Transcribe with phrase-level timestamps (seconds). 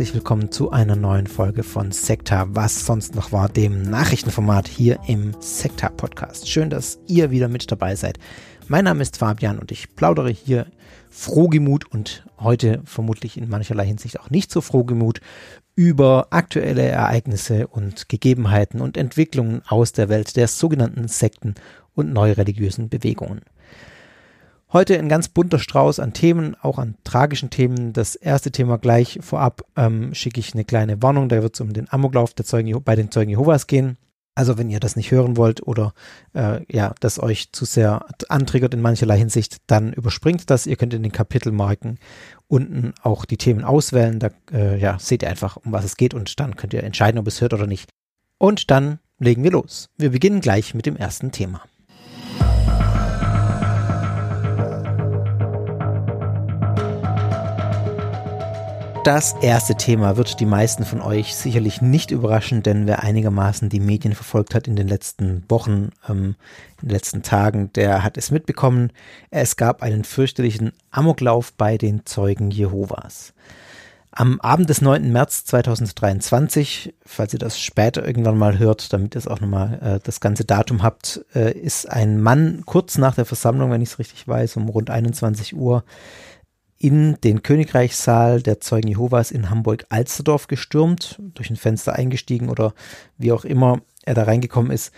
[0.00, 4.98] herzlich willkommen zu einer neuen Folge von Sekta, was sonst noch war, dem Nachrichtenformat hier
[5.06, 6.48] im Sekta Podcast.
[6.48, 8.18] Schön, dass ihr wieder mit dabei seid.
[8.66, 10.68] Mein Name ist Fabian und ich plaudere hier
[11.10, 15.20] frohgemut und heute vermutlich in mancherlei Hinsicht auch nicht so frohgemut
[15.74, 21.56] über aktuelle Ereignisse und Gegebenheiten und Entwicklungen aus der Welt der sogenannten Sekten
[21.94, 23.42] und neureligiösen Bewegungen.
[24.72, 27.92] Heute ein ganz bunter Strauß an Themen, auch an tragischen Themen.
[27.92, 31.28] Das erste Thema gleich vorab ähm, schicke ich eine kleine Warnung.
[31.28, 33.96] Da wird es um den Amoklauf der Zeugen, bei den Zeugen Jehovas gehen.
[34.36, 35.92] Also wenn ihr das nicht hören wollt oder
[36.36, 40.68] äh, ja, das euch zu sehr antriggert in mancherlei Hinsicht, dann überspringt das.
[40.68, 41.98] Ihr könnt in den Kapitelmarken
[42.46, 44.20] unten auch die Themen auswählen.
[44.20, 47.18] Da äh, ja, seht ihr einfach, um was es geht und dann könnt ihr entscheiden,
[47.18, 47.90] ob es hört oder nicht.
[48.38, 49.90] Und dann legen wir los.
[49.96, 51.60] Wir beginnen gleich mit dem ersten Thema.
[59.04, 63.80] Das erste Thema wird die meisten von euch sicherlich nicht überraschen, denn wer einigermaßen die
[63.80, 66.36] Medien verfolgt hat in den letzten Wochen, ähm,
[66.82, 68.92] in den letzten Tagen, der hat es mitbekommen.
[69.30, 73.32] Es gab einen fürchterlichen Amoklauf bei den Zeugen Jehovas.
[74.12, 75.10] Am Abend des 9.
[75.10, 80.00] März 2023, falls ihr das später irgendwann mal hört, damit ihr es auch nochmal äh,
[80.02, 83.98] das ganze Datum habt, äh, ist ein Mann kurz nach der Versammlung, wenn ich es
[83.98, 85.84] richtig weiß, um rund 21 Uhr
[86.82, 92.72] in den Königreichssaal der Zeugen Jehovas in Hamburg-Alsterdorf gestürmt, durch ein Fenster eingestiegen oder
[93.18, 94.90] wie auch immer er da reingekommen ist.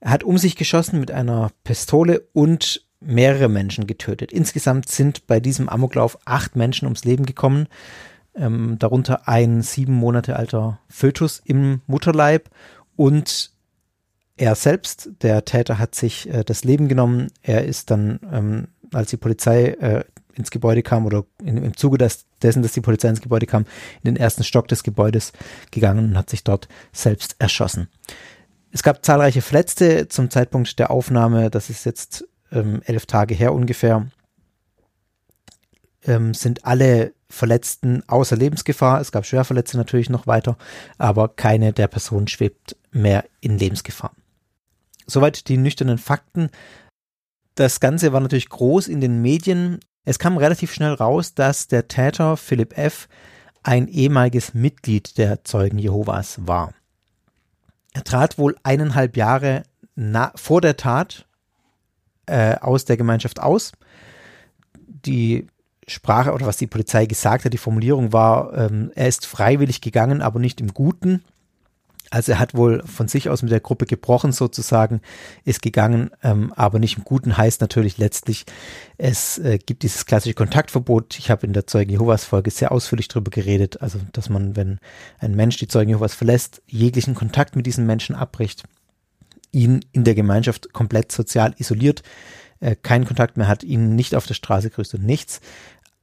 [0.00, 4.32] Er hat um sich geschossen mit einer Pistole und mehrere Menschen getötet.
[4.32, 7.68] Insgesamt sind bei diesem Amoklauf acht Menschen ums Leben gekommen,
[8.34, 12.50] ähm, darunter ein sieben Monate alter Fötus im Mutterleib
[12.96, 13.52] und
[14.36, 17.28] er selbst, der Täter, hat sich äh, das Leben genommen.
[17.42, 20.04] Er ist dann, ähm, als die Polizei äh,
[20.38, 23.64] ins Gebäude kam oder in, im Zuge des, dessen, dass die Polizei ins Gebäude kam,
[24.02, 25.32] in den ersten Stock des Gebäudes
[25.70, 27.88] gegangen und hat sich dort selbst erschossen.
[28.70, 33.52] Es gab zahlreiche Verletzte zum Zeitpunkt der Aufnahme, das ist jetzt ähm, elf Tage her
[33.52, 34.06] ungefähr,
[36.04, 39.00] ähm, sind alle Verletzten außer Lebensgefahr.
[39.00, 40.56] Es gab Schwerverletzte natürlich noch weiter,
[40.96, 44.12] aber keine der Personen schwebt mehr in Lebensgefahr.
[45.06, 46.50] Soweit die nüchternen Fakten.
[47.54, 51.86] Das Ganze war natürlich groß in den Medien es kam relativ schnell raus, dass der
[51.86, 53.08] Täter Philipp F.
[53.62, 56.72] ein ehemaliges Mitglied der Zeugen Jehovas war.
[57.92, 59.64] Er trat wohl eineinhalb Jahre
[60.34, 61.26] vor der Tat
[62.24, 63.72] äh, aus der Gemeinschaft aus.
[64.74, 65.46] Die
[65.86, 70.22] Sprache oder was die Polizei gesagt hat, die Formulierung war, ähm, er ist freiwillig gegangen,
[70.22, 71.22] aber nicht im Guten.
[72.10, 75.00] Also er hat wohl von sich aus mit der Gruppe gebrochen sozusagen,
[75.44, 78.46] ist gegangen, ähm, aber nicht im Guten heißt natürlich letztlich,
[78.96, 81.18] es äh, gibt dieses klassische Kontaktverbot.
[81.18, 84.78] Ich habe in der Zeugen Jehovas Folge sehr ausführlich darüber geredet, also dass man, wenn
[85.18, 88.64] ein Mensch die Zeugen Jehovas verlässt, jeglichen Kontakt mit diesen Menschen abbricht,
[89.52, 92.02] ihn in der Gemeinschaft komplett sozial isoliert,
[92.60, 95.40] äh, keinen Kontakt mehr hat, ihn nicht auf der Straße grüßt und nichts.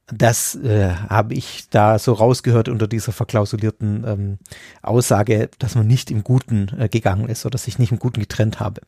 [0.08, 4.38] Das äh, habe ich da so rausgehört unter dieser verklausulierten ähm,
[4.80, 8.60] Aussage, dass man nicht im Guten äh, gegangen ist oder sich nicht im Guten getrennt
[8.60, 8.82] habe.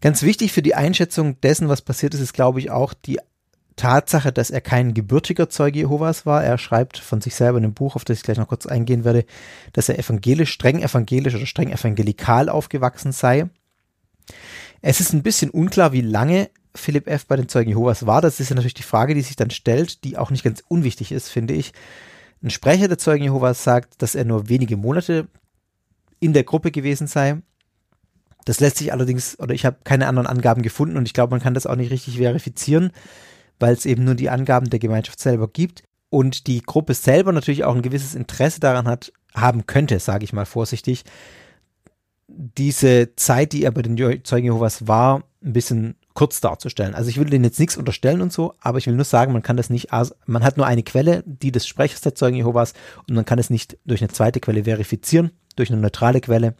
[0.00, 3.18] Ganz wichtig für die Einschätzung dessen, was passiert ist, ist, glaube ich, auch die
[3.76, 6.42] Tatsache, dass er kein gebürtiger Zeuge Jehovas war.
[6.42, 9.04] Er schreibt von sich selber in einem Buch, auf das ich gleich noch kurz eingehen
[9.04, 9.26] werde,
[9.74, 13.50] dass er evangelisch, streng evangelisch oder streng evangelikal aufgewachsen sei.
[14.80, 17.26] Es ist ein bisschen unklar, wie lange Philipp F.
[17.26, 18.20] bei den Zeugen Jehovas war.
[18.20, 21.12] Das ist ja natürlich die Frage, die sich dann stellt, die auch nicht ganz unwichtig
[21.12, 21.72] ist, finde ich.
[22.42, 25.28] Ein Sprecher der Zeugen Jehovas sagt, dass er nur wenige Monate
[26.20, 27.38] in der Gruppe gewesen sei.
[28.44, 31.40] Das lässt sich allerdings, oder ich habe keine anderen Angaben gefunden und ich glaube, man
[31.40, 32.92] kann das auch nicht richtig verifizieren,
[33.58, 37.64] weil es eben nur die Angaben der Gemeinschaft selber gibt und die Gruppe selber natürlich
[37.64, 41.04] auch ein gewisses Interesse daran hat, haben könnte, sage ich mal vorsichtig,
[42.28, 46.94] diese Zeit, die er bei den Zeugen Jehovas war, ein bisschen kurz darzustellen.
[46.94, 49.42] Also ich will denen jetzt nichts unterstellen und so, aber ich will nur sagen, man
[49.42, 49.90] kann das nicht,
[50.26, 52.72] man hat nur eine Quelle, die des Sprechers der Zeugen Jehovas
[53.06, 56.54] und man kann es nicht durch eine zweite Quelle verifizieren, durch eine neutrale Quelle.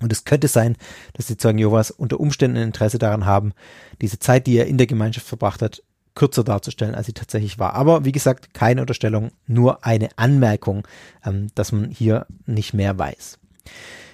[0.00, 0.76] Und es könnte sein,
[1.14, 3.52] dass die Zeugen Jehovas unter Umständen ein Interesse daran haben,
[4.00, 5.82] diese Zeit, die er in der Gemeinschaft verbracht hat,
[6.14, 7.74] kürzer darzustellen, als sie tatsächlich war.
[7.74, 10.86] Aber wie gesagt, keine Unterstellung, nur eine Anmerkung,
[11.24, 13.38] ähm, dass man hier nicht mehr weiß.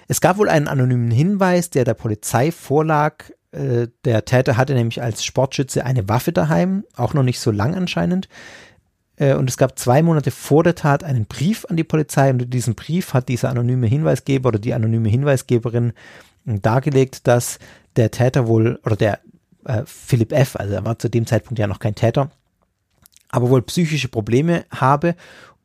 [0.07, 5.01] Es gab wohl einen anonymen Hinweis, der der Polizei vorlag, äh, der Täter hatte nämlich
[5.01, 8.27] als Sportschütze eine Waffe daheim, auch noch nicht so lang anscheinend.
[9.17, 12.41] Äh, und es gab zwei Monate vor der Tat einen Brief an die Polizei und
[12.41, 15.93] in diesem Brief hat dieser anonyme Hinweisgeber oder die anonyme Hinweisgeberin
[16.45, 17.59] dargelegt, dass
[17.95, 19.19] der Täter wohl, oder der
[19.65, 22.31] äh, Philipp F., also er war zu dem Zeitpunkt ja noch kein Täter,
[23.29, 25.15] aber wohl psychische Probleme habe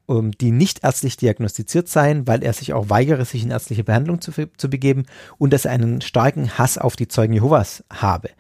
[0.09, 4.21] ähm, die nicht ärztlich diagnostiziert seien, weil er sich auch weigere, sich in ärztliche Behandlung
[4.21, 5.07] zu, zu begeben
[5.39, 8.31] und dass er einen starken Hass auf die Zeugen Jehovas habe.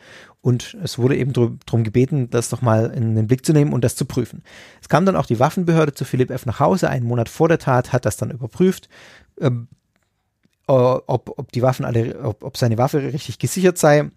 [0.41, 3.83] Und es wurde eben darum gebeten, das doch mal in den Blick zu nehmen und
[3.83, 4.43] das zu prüfen.
[4.81, 6.47] Es kam dann auch die Waffenbehörde zu Philipp F.
[6.47, 8.89] nach Hause, einen Monat vor der Tat, hat das dann überprüft,
[9.41, 9.69] ähm,
[10.67, 14.11] ob, ob die Waffen alle, ob, ob seine Waffe richtig gesichert sei.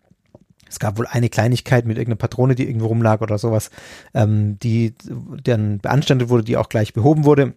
[0.72, 3.70] Es gab wohl eine Kleinigkeit mit irgendeiner Patrone, die irgendwo rumlag oder sowas,
[4.14, 4.96] ähm, die
[5.44, 7.54] dann beanstandet wurde, die auch gleich behoben wurde.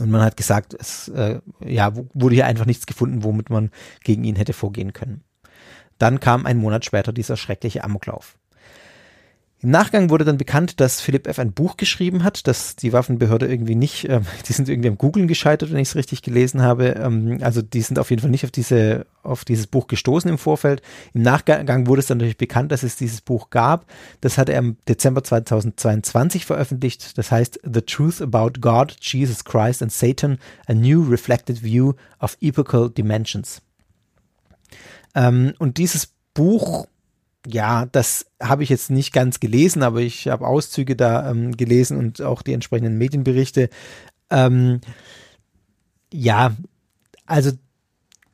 [0.00, 3.70] Und man hat gesagt, es äh, ja, wurde hier einfach nichts gefunden, womit man
[4.02, 5.24] gegen ihn hätte vorgehen können.
[5.98, 8.37] Dann kam ein Monat später dieser schreckliche Amoklauf.
[9.60, 11.40] Im Nachgang wurde dann bekannt, dass Philipp F.
[11.40, 15.26] ein Buch geschrieben hat, dass die Waffenbehörde irgendwie nicht, äh, die sind irgendwie am Googlen
[15.26, 16.90] gescheitert, wenn ich es richtig gelesen habe.
[16.90, 20.38] Ähm, also die sind auf jeden Fall nicht auf diese, auf dieses Buch gestoßen im
[20.38, 20.80] Vorfeld.
[21.12, 23.86] Im Nachgang wurde es dann natürlich bekannt, dass es dieses Buch gab.
[24.20, 27.18] Das hat er im Dezember 2022 veröffentlicht.
[27.18, 30.38] Das heißt The Truth About God, Jesus Christ and Satan,
[30.68, 33.60] a New Reflected View of Epochal Dimensions.
[35.16, 36.86] Ähm, und dieses Buch,
[37.50, 41.96] ja, das habe ich jetzt nicht ganz gelesen, aber ich habe Auszüge da ähm, gelesen
[41.96, 43.70] und auch die entsprechenden Medienberichte.
[44.30, 44.80] Ähm,
[46.12, 46.54] ja,
[47.26, 47.52] also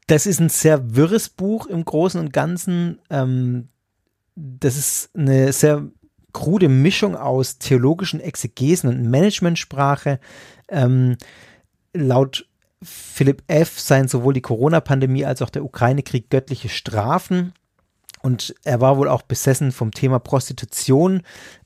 [0.06, 2.99] das ist ein sehr wirres Buch im Großen und Ganzen.
[3.08, 3.69] Ähm,
[4.34, 5.87] das ist eine sehr
[6.32, 10.19] krude Mischung aus theologischen Exegesen und Managementsprache.
[10.69, 11.17] Ähm,
[11.93, 12.49] laut
[12.82, 13.78] Philipp F.
[13.78, 17.52] seien sowohl die Corona-Pandemie als auch der Ukraine-Krieg göttliche Strafen.
[18.25, 21.21] Und er war wohl auch besessen vom Thema Prostitution.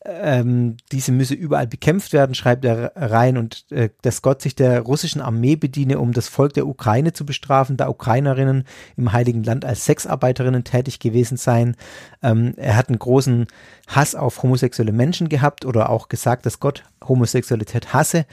[0.05, 3.39] Ähm, diese müsse überall bekämpft werden, schreibt er rein.
[3.39, 7.25] Und äh, dass Gott sich der russischen Armee bediene, um das Volk der Ukraine zu
[7.25, 8.65] bestrafen, da Ukrainerinnen
[8.97, 11.77] im Heiligen Land als Sexarbeiterinnen tätig gewesen seien.
[12.25, 13.47] Ähm, er hat einen großen
[13.87, 18.27] Hass auf homosexuelle Menschen gehabt oder auch gesagt, dass Gott Homosexualität hasse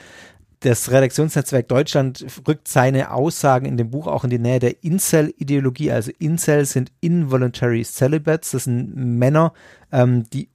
[0.66, 5.92] das Redaktionsnetzwerk Deutschland rückt seine Aussagen in dem Buch auch in die Nähe der Incel-Ideologie.
[5.92, 8.50] Also Incel sind Involuntary Celibates.
[8.50, 9.52] Das sind Männer,
[9.92, 10.48] ähm, die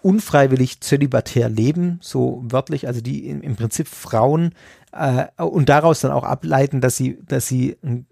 [0.00, 4.54] unfreiwillig zölibatär leben, so wörtlich, also die im, Prinzip Frauen
[4.92, 8.06] äh, und daraus dann auch ableiten, dass sie, dass sie ein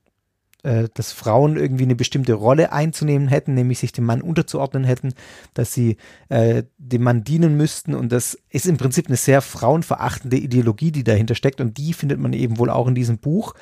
[0.62, 5.14] äh, dass Frauen irgendwie eine bestimmte Rolle einzunehmen hätten, nämlich sich dem Mann unterzuordnen hätten,
[5.54, 5.96] dass sie
[6.28, 11.04] äh, dem Mann dienen müssten und das ist im Prinzip eine sehr frauenverachtende Ideologie, die
[11.04, 13.54] dahinter steckt und die findet man eben wohl auch in diesem Buch.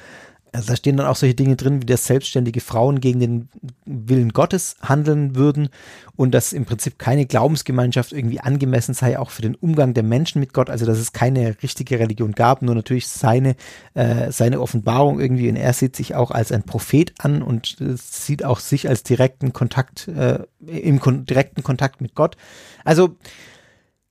[0.53, 3.49] Also da stehen dann auch solche Dinge drin, wie dass selbstständige Frauen gegen den
[3.85, 5.69] Willen Gottes handeln würden
[6.17, 10.41] und dass im Prinzip keine Glaubensgemeinschaft irgendwie angemessen sei, auch für den Umgang der Menschen
[10.41, 10.71] mit Gott.
[10.71, 13.57] Also dass es keine richtige Religion gab, nur natürlich seine,
[13.95, 15.49] äh, seine Offenbarung irgendwie.
[15.49, 19.03] Und er sieht sich auch als ein Prophet an und äh, sieht auch sich als
[19.03, 22.37] direkten Kontakt, äh, im kon direkten Kontakt mit Gott.
[22.85, 23.17] Also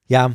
[0.08, 0.32] ja,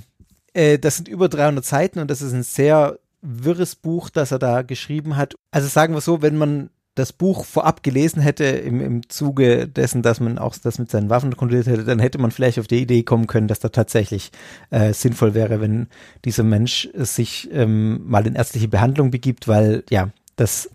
[0.55, 4.39] äh, das sind über 300 Seiten und das ist ein sehr wirres Buch, das er
[4.39, 5.35] da geschrieben hat.
[5.51, 10.03] Also sagen wir so, wenn man das Buch vorab gelesen hätte im, im Zuge dessen,
[10.03, 12.83] dass man auch das mit seinen Waffen kontrolliert hätte, dann hätte man vielleicht auf die
[12.83, 14.31] Idee kommen können, dass da tatsächlich
[14.71, 15.89] äh, sinnvoll wäre, wenn
[16.25, 20.69] dieser Mensch sich ähm, mal in ärztliche Behandlung begibt, weil ja, das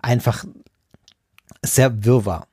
[0.00, 0.44] einfach
[1.64, 2.46] sehr wirr war.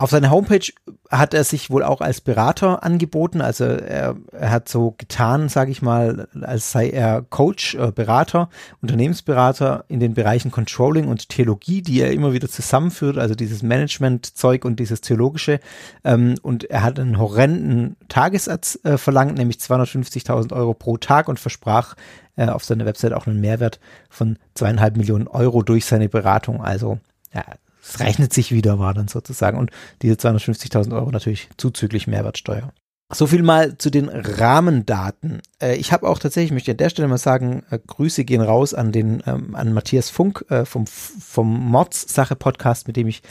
[0.00, 0.72] Auf seiner Homepage
[1.10, 3.42] hat er sich wohl auch als Berater angeboten.
[3.42, 8.48] Also er, er hat so getan, sage ich mal, als sei er Coach, äh, Berater,
[8.80, 14.64] Unternehmensberater in den Bereichen Controlling und Theologie, die er immer wieder zusammenführt, also dieses Management-Zeug
[14.64, 15.60] und dieses Theologische.
[16.02, 21.38] Ähm, und er hat einen horrenden Tagessatz äh, verlangt, nämlich 250.000 Euro pro Tag und
[21.38, 21.94] versprach
[22.36, 26.64] äh, auf seiner Website auch einen Mehrwert von zweieinhalb Millionen Euro durch seine Beratung.
[26.64, 27.00] Also
[27.34, 27.44] ja,
[27.82, 29.58] es rechnet sich wieder, war dann sozusagen.
[29.58, 29.70] Und
[30.02, 32.72] diese 250.000 Euro natürlich zuzüglich Mehrwertsteuer.
[33.12, 35.40] So viel mal zu den Rahmendaten.
[35.60, 38.72] Äh, ich habe auch tatsächlich, möchte an der Stelle mal sagen, äh, Grüße gehen raus
[38.72, 43.22] an den ähm, an Matthias Funk äh, vom vom Mods Sache Podcast, mit dem ich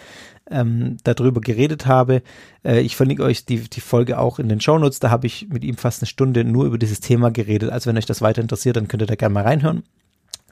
[0.51, 2.23] ähm, darüber geredet habe.
[2.65, 4.99] Äh, ich verlinke euch die die Folge auch in den Shownotes.
[4.99, 7.71] Da habe ich mit ihm fast eine Stunde nur über dieses Thema geredet.
[7.71, 9.83] Also wenn euch das weiter interessiert, dann könnt ihr da gerne mal reinhören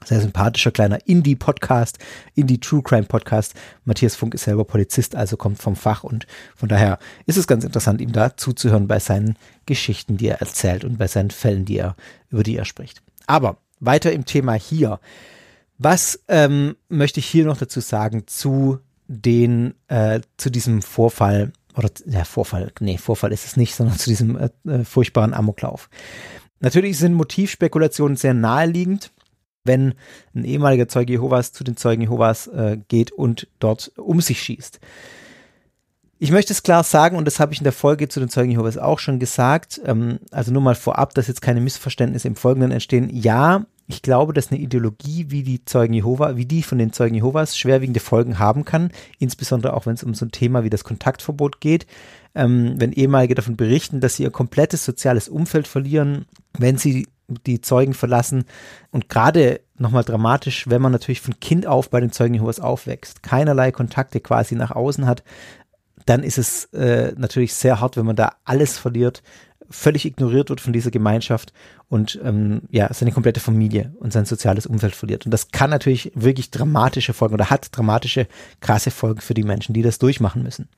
[0.06, 2.00] sehr sympathischer kleiner Indie-Podcast,
[2.36, 3.54] Indie-True Crime-Podcast.
[3.86, 7.64] Matthias Funk ist selber Polizist, also kommt vom Fach und von daher ist es ganz
[7.64, 11.78] interessant, ihm da zuzuhören bei seinen Geschichten, die er erzählt und bei seinen Fällen, die
[11.78, 11.96] er,
[12.30, 13.02] über die er spricht.
[13.26, 15.00] Aber weiter im Thema hier.
[15.78, 21.90] Was ähm, möchte ich hier noch dazu sagen zu den, äh, zu diesem Vorfall, oder
[22.08, 25.90] ja, Vorfall, nee, Vorfall ist es nicht, sondern zu diesem äh, äh furchtbaren Amoklauf.
[26.60, 29.12] Natürlich sind Motivspekulationen sehr naheliegend
[29.68, 29.94] wenn
[30.34, 34.80] ein ehemaliger Zeuge Jehovas zu den Zeugen Jehovas äh, geht und dort um sich schießt.
[36.20, 38.52] Ich möchte es klar sagen, und das habe ich in der Folge zu den Zeugen
[38.52, 42.72] Jehovas auch schon gesagt, ähm, also nur mal vorab, dass jetzt keine Missverständnisse im Folgenden
[42.72, 43.10] entstehen.
[43.12, 47.16] Ja, Ich glaube, dass eine Ideologie wie die Zeugen Jehova, wie die von den Zeugen
[47.16, 50.84] Jehovas schwerwiegende Folgen haben kann, insbesondere auch wenn es um so ein Thema wie das
[50.84, 51.88] Kontaktverbot geht.
[52.36, 56.26] Ähm, wenn ehemalige davon berichten, dass sie ihr komplettes soziales Umfeld verlieren,
[56.58, 58.46] wenn sie die Zeugen verlassen
[58.92, 63.24] und gerade nochmal dramatisch, wenn man natürlich von Kind auf bei den Zeugen Jehovas aufwächst,
[63.24, 65.24] keinerlei Kontakte quasi nach außen hat,
[66.06, 69.24] dann ist es äh, natürlich sehr hart, wenn man da alles verliert,
[69.70, 71.52] völlig ignoriert wird von dieser Gemeinschaft
[71.90, 75.26] und ähm, ja, seine komplette Familie und sein soziales Umfeld verliert.
[75.26, 78.28] Und das kann natürlich wirklich dramatische Folgen oder hat dramatische,
[78.62, 80.70] krasse Folgen für die Menschen, die das durchmachen müssen.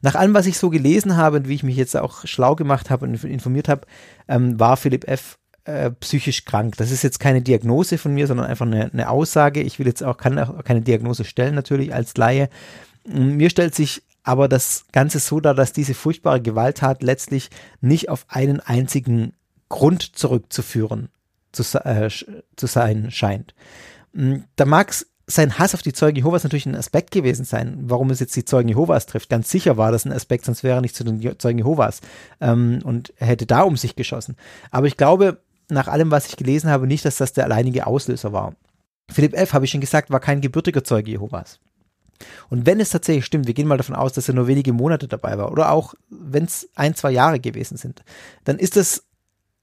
[0.00, 2.90] Nach allem, was ich so gelesen habe und wie ich mich jetzt auch schlau gemacht
[2.90, 3.82] habe und informiert habe,
[4.28, 5.38] ähm, war Philipp F.
[5.64, 6.78] Äh, psychisch krank.
[6.78, 9.60] Das ist jetzt keine Diagnose von mir, sondern einfach eine, eine Aussage.
[9.60, 12.48] Ich will jetzt auch, kann auch keine Diagnose stellen, natürlich als Laie.
[13.06, 17.50] Mir stellt sich aber das Ganze so dar, dass diese furchtbare Gewalttat letztlich
[17.82, 19.34] nicht auf einen einzigen
[19.68, 21.10] Grund zurückzuführen
[21.52, 23.54] zu, äh, zu sein scheint.
[24.14, 24.94] Hm, da mag
[25.26, 28.46] sein Hass auf die Zeugen Jehovas natürlich ein Aspekt gewesen sein, warum es jetzt die
[28.46, 29.28] Zeugen Jehovas trifft.
[29.28, 32.00] Ganz sicher war das ein Aspekt, sonst wäre er nicht zu den Zeugen Jehovas
[32.40, 34.36] ähm, und hätte da um sich geschossen.
[34.70, 35.38] Aber ich glaube,
[35.70, 38.54] nach allem, was ich gelesen habe, nicht, dass das der alleinige Auslöser war.
[39.10, 41.58] Philipp F., habe ich schon gesagt, war kein gebürtiger Zeuge Jehovas.
[42.48, 45.08] Und wenn es tatsächlich stimmt, wir gehen mal davon aus, dass er nur wenige Monate
[45.08, 48.02] dabei war oder auch wenn es ein, zwei Jahre gewesen sind,
[48.44, 49.04] dann ist es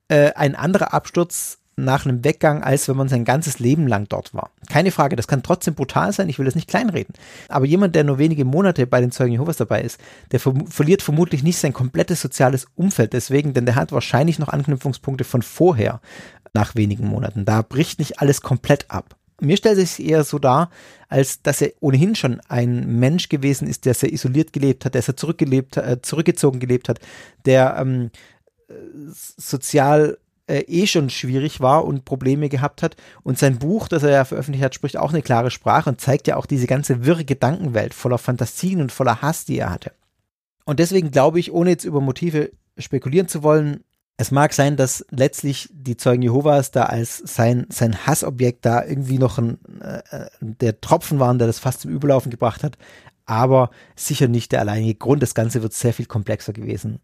[0.07, 4.33] äh, ein anderer Absturz nach einem Weggang, als wenn man sein ganzes Leben lang dort
[4.33, 4.49] war.
[4.67, 7.13] Keine Frage, das kann trotzdem brutal sein, ich will das nicht kleinreden.
[7.49, 9.99] Aber jemand, der nur wenige Monate bei den Zeugen Jehovas dabei ist,
[10.31, 14.49] der ver verliert vermutlich nicht sein komplettes soziales Umfeld deswegen, denn der hat wahrscheinlich noch
[14.49, 16.01] Anknüpfungspunkte von vorher
[16.53, 17.45] nach wenigen Monaten.
[17.45, 19.15] Da bricht nicht alles komplett ab.
[19.39, 20.71] Mir stellt es sich eher so dar,
[21.09, 25.03] als dass er ohnehin schon ein Mensch gewesen ist, der sehr isoliert gelebt hat, der
[25.03, 26.99] sehr zurückgelebt, äh, zurückgezogen gelebt hat,
[27.45, 28.09] der ähm,
[29.37, 30.17] sozial
[30.47, 32.95] äh, eh schon schwierig war und Probleme gehabt hat.
[33.23, 36.27] Und sein Buch, das er ja veröffentlicht hat, spricht auch eine klare Sprache und zeigt
[36.27, 39.91] ja auch diese ganze wirre Gedankenwelt voller Fantasien und voller Hass, die er hatte.
[40.65, 43.83] Und deswegen glaube ich, ohne jetzt über Motive spekulieren zu wollen,
[44.19, 49.19] es mag sein, dass letztlich die Zeugen Jehovas da als sein, sein Hassobjekt da irgendwie
[49.19, 50.01] noch ein, äh,
[50.41, 52.79] der Tropfen waren, der das fast zum Überlaufen gebracht hat,
[53.27, 55.21] aber sicher nicht der alleinige Grund.
[55.21, 56.99] Das Ganze wird sehr viel komplexer gewesen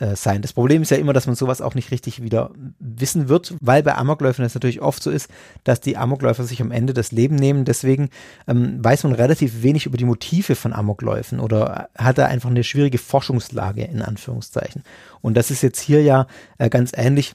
[0.00, 0.42] äh, sein.
[0.42, 3.82] Das Problem ist ja immer, dass man sowas auch nicht richtig wieder wissen wird, weil
[3.82, 5.28] bei Amokläufern es natürlich oft so ist,
[5.62, 7.66] dass die Amokläufer sich am Ende das Leben nehmen.
[7.66, 8.08] Deswegen
[8.48, 12.64] ähm, weiß man relativ wenig über die Motive von Amokläufen oder hat er einfach eine
[12.64, 14.84] schwierige Forschungslage in Anführungszeichen.
[15.20, 16.26] Und das ist jetzt hier ja
[16.56, 17.34] äh, ganz ähnlich,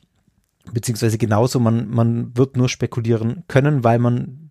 [0.73, 4.49] beziehungsweise genauso, man, man wird nur spekulieren können, weil man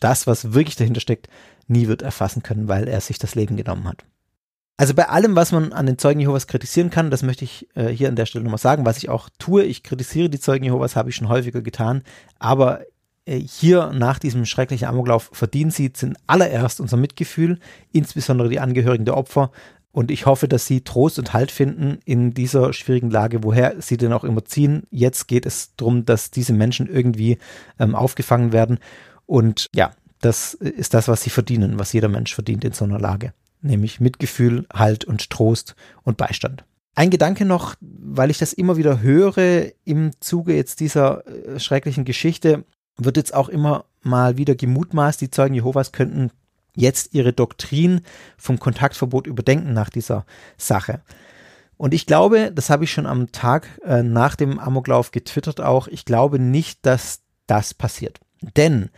[0.00, 1.28] das, was wirklich dahinter steckt,
[1.68, 4.04] nie wird erfassen können, weil er sich das Leben genommen hat.
[4.80, 7.88] Also bei allem, was man an den Zeugen Jehovas kritisieren kann, das möchte ich äh,
[7.88, 9.62] hier an der Stelle nochmal sagen, was ich auch tue.
[9.62, 12.02] Ich kritisiere die Zeugen Jehovas, habe ich schon häufiger getan,
[12.38, 12.80] aber
[13.26, 15.92] äh, hier nach diesem schrecklichen Amoklauf verdienen sie
[16.26, 17.58] allererst unser Mitgefühl,
[17.92, 19.50] insbesondere die Angehörigen der Opfer.
[19.92, 23.98] Und ich hoffe, dass sie Trost und Halt finden in dieser schwierigen Lage, woher sie
[23.98, 24.84] denn auch immer ziehen.
[24.90, 27.36] Jetzt geht es darum, dass diese Menschen irgendwie
[27.78, 28.78] ähm, aufgefangen werden.
[29.26, 29.90] Und ja,
[30.22, 34.00] das ist das, was sie verdienen, was jeder Mensch verdient in so einer Lage nämlich
[34.00, 36.64] Mitgefühl, Halt und Trost und Beistand.
[36.94, 42.04] Ein Gedanke noch, weil ich das immer wieder höre im Zuge jetzt dieser äh, schrecklichen
[42.04, 42.64] Geschichte,
[42.96, 46.30] wird jetzt auch immer mal wieder gemutmaßt, die Zeugen Jehovas könnten
[46.74, 48.02] jetzt ihre Doktrin
[48.36, 50.24] vom Kontaktverbot überdenken nach dieser
[50.56, 51.02] Sache.
[51.76, 55.88] Und ich glaube, das habe ich schon am Tag äh, nach dem Amoklauf getwittert auch,
[55.88, 58.20] ich glaube nicht, dass das passiert.
[58.56, 58.90] Denn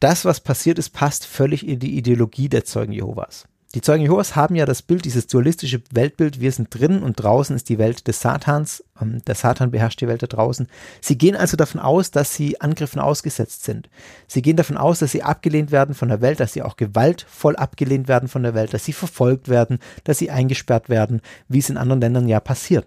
[0.00, 3.46] das, was passiert ist, passt völlig in die Ideologie der Zeugen Jehovas.
[3.74, 7.56] Die Zeugen Jehovas haben ja das Bild, dieses dualistische Weltbild, wir sind drin und draußen
[7.56, 10.68] ist die Welt des Satans, ähm, der Satan beherrscht die Welt da draußen.
[11.00, 13.88] Sie gehen also davon aus, dass sie Angriffen ausgesetzt sind.
[14.26, 17.56] Sie gehen davon aus, dass sie abgelehnt werden von der Welt, dass sie auch gewaltvoll
[17.56, 21.70] abgelehnt werden von der Welt, dass sie verfolgt werden, dass sie eingesperrt werden, wie es
[21.70, 22.86] in anderen Ländern ja passiert.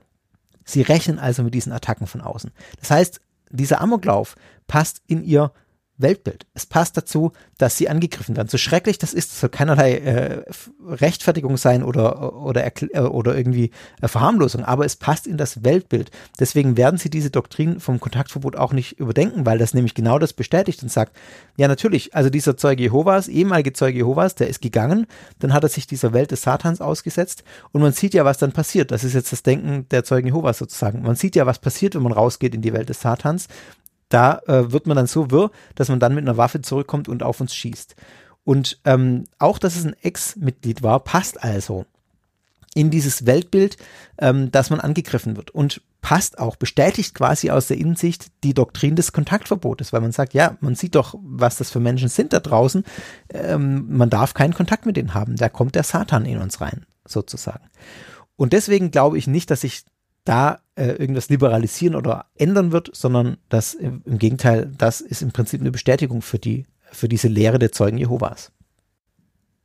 [0.65, 2.51] Sie rechnen also mit diesen Attacken von außen.
[2.79, 4.35] Das heißt, dieser Amoklauf
[4.67, 5.51] passt in ihr
[5.97, 6.45] Weltbild.
[6.53, 8.49] Es passt dazu, dass sie angegriffen werden.
[8.49, 10.43] So schrecklich das ist, soll keinerlei äh,
[10.85, 13.71] Rechtfertigung sein oder, oder, äh, oder irgendwie
[14.01, 16.11] äh, Verharmlosung, aber es passt in das Weltbild.
[16.39, 20.33] Deswegen werden sie diese Doktrin vom Kontaktverbot auch nicht überdenken, weil das nämlich genau das
[20.33, 21.15] bestätigt und sagt,
[21.55, 25.07] ja natürlich, also dieser Zeuge Jehovas, ehemalige Zeuge Jehovas, der ist gegangen,
[25.39, 28.51] dann hat er sich dieser Welt des Satans ausgesetzt und man sieht ja, was dann
[28.51, 28.91] passiert.
[28.91, 31.03] Das ist jetzt das Denken der Zeugen Jehovas sozusagen.
[31.03, 33.47] Man sieht ja, was passiert, wenn man rausgeht in die Welt des Satans
[34.09, 37.23] da äh, wird man dann so wirr, dass man dann mit einer Waffe zurückkommt und
[37.23, 37.95] auf uns schießt.
[38.43, 41.85] Und ähm, auch, dass es ein Ex-Mitglied war, passt also.
[42.75, 43.77] in dieses Weltbild,
[44.19, 48.95] ähm, dass man angegriffen wird und passt auch, bestätigt quasi aus der Innensicht die Doktrin
[48.95, 52.39] des Kontaktverbotes, weil man sagt, ja, man sieht doch, was das für Menschen sind da
[52.41, 52.83] draußen,
[53.33, 56.85] ähm, man darf keinen Kontakt mit denen haben, da kommt der Satan in uns rein,
[57.05, 57.69] sozusagen.
[58.35, 59.85] Und deswegen glaube ich nicht, dass sich
[60.25, 65.31] da äh, irgendwas liberalisieren oder ändern wird, sondern dass im, im Gegenteil, das ist im
[65.31, 68.51] Prinzip eine Bestätigung für die, für diese Lehre der Zeugen Jehovas.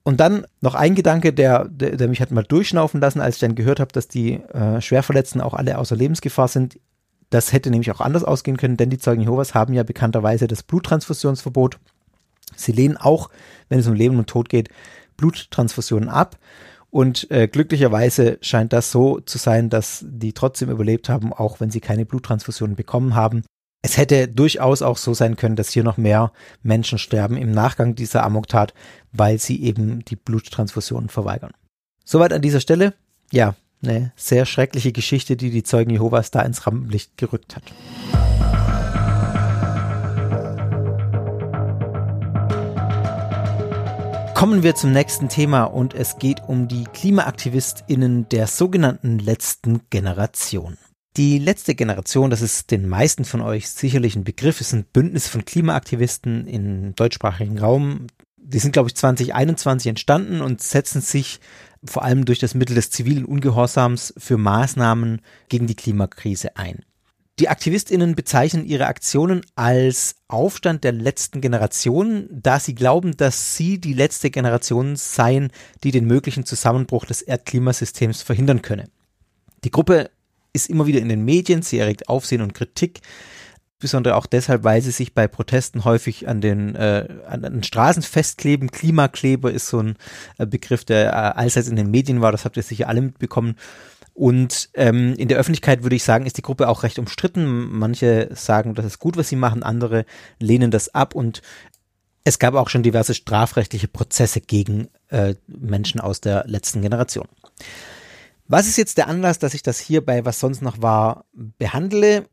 [0.02, 3.40] Und dann noch ein Gedanke, der, der, der mich hat mal durchschnaufen lassen, als ich
[3.40, 6.78] dann gehört habe, dass die äh, Schwerverletzten auch alle außer Lebensgefahr sind.
[7.28, 10.62] Das hätte nämlich auch anders ausgehen können, denn die Zeugen Jehovas haben ja bekannterweise das
[10.62, 11.78] Bluttransfusionsverbot.
[12.56, 13.30] Sie lehnen auch,
[13.68, 14.68] wenn es um Leben und Tod geht,
[15.16, 16.38] Bluttransfusionen ab.
[16.90, 21.70] Und äh, glücklicherweise scheint das so zu sein, dass die trotzdem überlebt haben, auch wenn
[21.70, 23.44] sie keine Bluttransfusionen bekommen haben.
[23.82, 26.32] Es hätte durchaus auch so sein können, dass hier noch mehr
[26.62, 28.74] Menschen sterben im Nachgang dieser Amoktat,
[29.12, 31.52] weil sie eben die Bluttransfusionen verweigern.
[32.04, 32.94] Soweit an dieser Stelle.
[33.32, 37.62] Ja, eine sehr schreckliche Geschichte, die die Zeugen Jehovas da ins Rampenlicht gerückt hat.
[44.40, 50.78] Kommen wir zum nächsten Thema und es geht um die KlimaaktivistInnen der sogenannten letzten Generation.
[51.18, 55.28] Die letzte Generation, das ist den meisten von euch sicherlich ein Begriff, ist ein Bündnis
[55.28, 58.06] von Klimaaktivisten im deutschsprachigen Raum.
[58.38, 61.40] Die sind, glaube ich, 2021 entstanden und setzen sich
[61.84, 65.20] vor allem durch das Mittel des zivilen Ungehorsams für Maßnahmen
[65.50, 66.82] gegen die Klimakrise ein.
[67.40, 73.80] Die AktivistInnen bezeichnen ihre Aktionen als Aufstand der letzten Generation, da sie glauben, dass sie
[73.80, 75.50] die letzte Generation seien,
[75.82, 78.90] die den möglichen Zusammenbruch des Erdklimasystems verhindern könne.
[79.64, 80.10] Die Gruppe
[80.52, 83.00] ist immer wieder in den Medien, sie erregt Aufsehen und Kritik,
[83.78, 88.02] besonders auch deshalb, weil sie sich bei Protesten häufig an den, äh, an den Straßen
[88.02, 88.70] festkleben.
[88.70, 89.96] Klimakleber ist so ein
[90.36, 93.56] äh, Begriff, der äh, allseits in den Medien war, das habt ihr sicher alle mitbekommen.
[94.14, 97.70] Und ähm, in der Öffentlichkeit würde ich sagen, ist die Gruppe auch recht umstritten.
[97.70, 100.04] Manche sagen, das ist gut, was sie machen, andere
[100.38, 101.42] lehnen das ab und
[102.24, 107.28] es gab auch schon diverse strafrechtliche Prozesse gegen äh, Menschen aus der letzten Generation.
[108.46, 112.26] Was ist jetzt der Anlass, dass ich das hier bei Was sonst noch war behandle?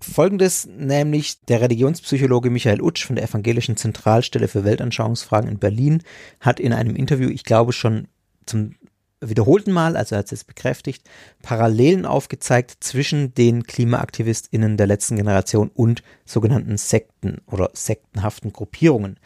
[0.00, 6.02] Folgendes, nämlich der Religionspsychologe Michael Utsch von der Evangelischen Zentralstelle für Weltanschauungsfragen in Berlin
[6.40, 8.08] hat in einem Interview, ich glaube schon
[8.44, 8.74] zum
[9.22, 11.08] wiederholten Mal, also er hat es bekräftigt,
[11.42, 19.18] Parallelen aufgezeigt zwischen den KlimaaktivistInnen der letzten Generation und sogenannten Sekten oder sektenhaften Gruppierungen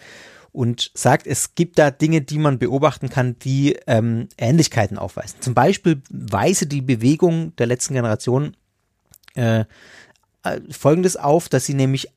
[0.52, 5.40] und sagt, es gibt da Dinge, die man beobachten kann, die ähm, Ähnlichkeiten aufweisen.
[5.40, 8.56] Zum Beispiel weise die Bewegung der letzten Generation
[9.34, 9.64] äh,
[10.44, 12.08] äh, Folgendes auf, dass sie nämlich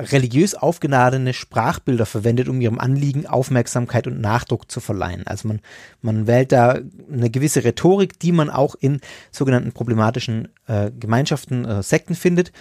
[0.00, 5.26] religiös aufgeladene Sprachbilder verwendet, um ihrem Anliegen Aufmerksamkeit und Nachdruck zu verleihen.
[5.26, 5.60] Also man,
[6.02, 6.78] man wählt da
[7.12, 12.52] eine gewisse Rhetorik, die man auch in sogenannten problematischen äh, Gemeinschaften, äh, Sekten findet.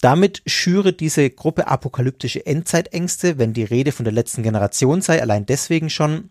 [0.00, 5.46] Damit schüre diese Gruppe apokalyptische Endzeitängste, wenn die Rede von der letzten Generation sei, allein
[5.46, 6.30] deswegen schon,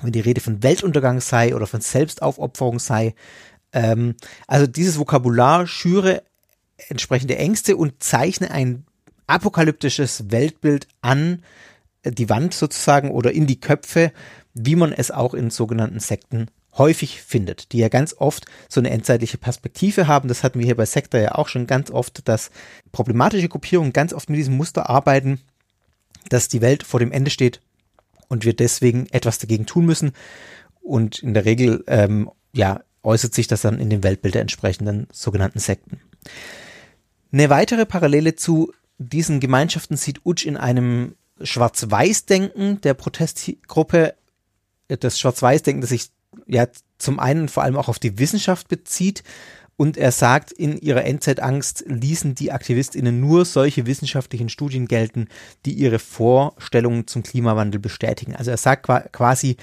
[0.00, 3.14] wenn die Rede von Weltuntergang sei oder von Selbstaufopferung sei.
[3.72, 4.14] Ähm,
[4.46, 6.22] also dieses Vokabular schüre
[6.88, 8.84] entsprechende Ängste und zeichne ein
[9.26, 11.42] apokalyptisches Weltbild an
[12.04, 14.12] die Wand sozusagen oder in die Köpfe,
[14.54, 18.90] wie man es auch in sogenannten Sekten häufig findet, die ja ganz oft so eine
[18.90, 20.28] endzeitliche Perspektive haben.
[20.28, 22.50] Das hatten wir hier bei Sektor ja auch schon ganz oft, dass
[22.92, 25.40] problematische Gruppierungen ganz oft mit diesem Muster arbeiten,
[26.28, 27.60] dass die Welt vor dem Ende steht
[28.28, 30.12] und wir deswegen etwas dagegen tun müssen.
[30.80, 35.08] Und in der Regel, ähm, ja, äußert sich das dann in dem Weltbild der entsprechenden
[35.12, 36.00] sogenannten Sekten.
[37.32, 44.14] Eine weitere Parallele zu diesen Gemeinschaften sieht Utsch in einem Schwarz-Weiß-Denken der Protestgruppe.
[44.88, 46.10] Das Schwarz-Weiß-Denken, das sich
[46.46, 46.66] ja
[46.98, 49.22] zum einen vor allem auch auf die Wissenschaft bezieht.
[49.76, 55.28] Und er sagt, in ihrer Endzeitangst ließen die AktivistInnen nur solche wissenschaftlichen Studien gelten,
[55.64, 58.36] die ihre Vorstellungen zum Klimawandel bestätigen.
[58.36, 59.56] Also er sagt quasi,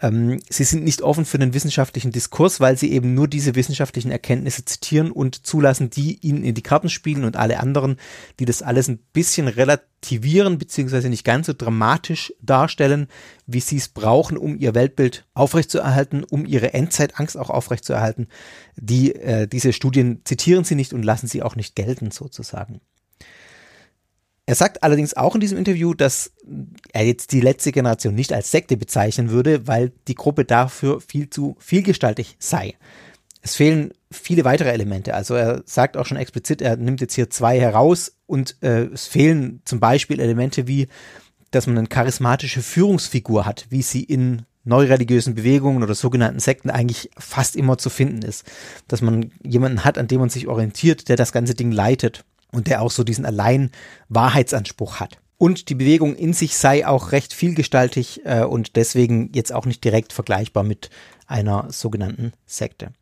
[0.00, 4.10] ähm, sie sind nicht offen für den wissenschaftlichen Diskurs, weil sie eben nur diese wissenschaftlichen
[4.10, 7.96] Erkenntnisse zitieren und zulassen, die ihnen in die Karten spielen und alle anderen,
[8.38, 13.08] die das alles ein bisschen relativieren, beziehungsweise nicht ganz so dramatisch darstellen,
[13.46, 18.28] wie sie es brauchen, um ihr Weltbild aufrechtzuerhalten, um ihre Endzeitangst auch aufrechtzuerhalten.
[18.76, 22.80] Die, äh, diese Studien zitieren sie nicht und lassen sie auch nicht gelten, sozusagen.
[24.48, 26.32] Er sagt allerdings auch in diesem Interview, dass
[26.92, 31.28] er jetzt die letzte Generation nicht als Sekte bezeichnen würde, weil die Gruppe dafür viel
[31.28, 32.74] zu vielgestaltig sei.
[33.42, 35.14] Es fehlen viele weitere Elemente.
[35.14, 39.08] Also er sagt auch schon explizit, er nimmt jetzt hier zwei heraus und äh, es
[39.08, 40.86] fehlen zum Beispiel Elemente wie,
[41.50, 47.10] dass man eine charismatische Führungsfigur hat, wie sie in neureligiösen Bewegungen oder sogenannten Sekten eigentlich
[47.18, 48.44] fast immer zu finden ist.
[48.86, 52.66] Dass man jemanden hat, an dem man sich orientiert, der das ganze Ding leitet und
[52.66, 53.70] der auch so diesen allein
[54.08, 55.18] Wahrheitsanspruch hat.
[55.38, 59.84] Und die Bewegung in sich sei auch recht vielgestaltig äh, und deswegen jetzt auch nicht
[59.84, 60.88] direkt vergleichbar mit
[61.26, 62.92] einer sogenannten Sekte.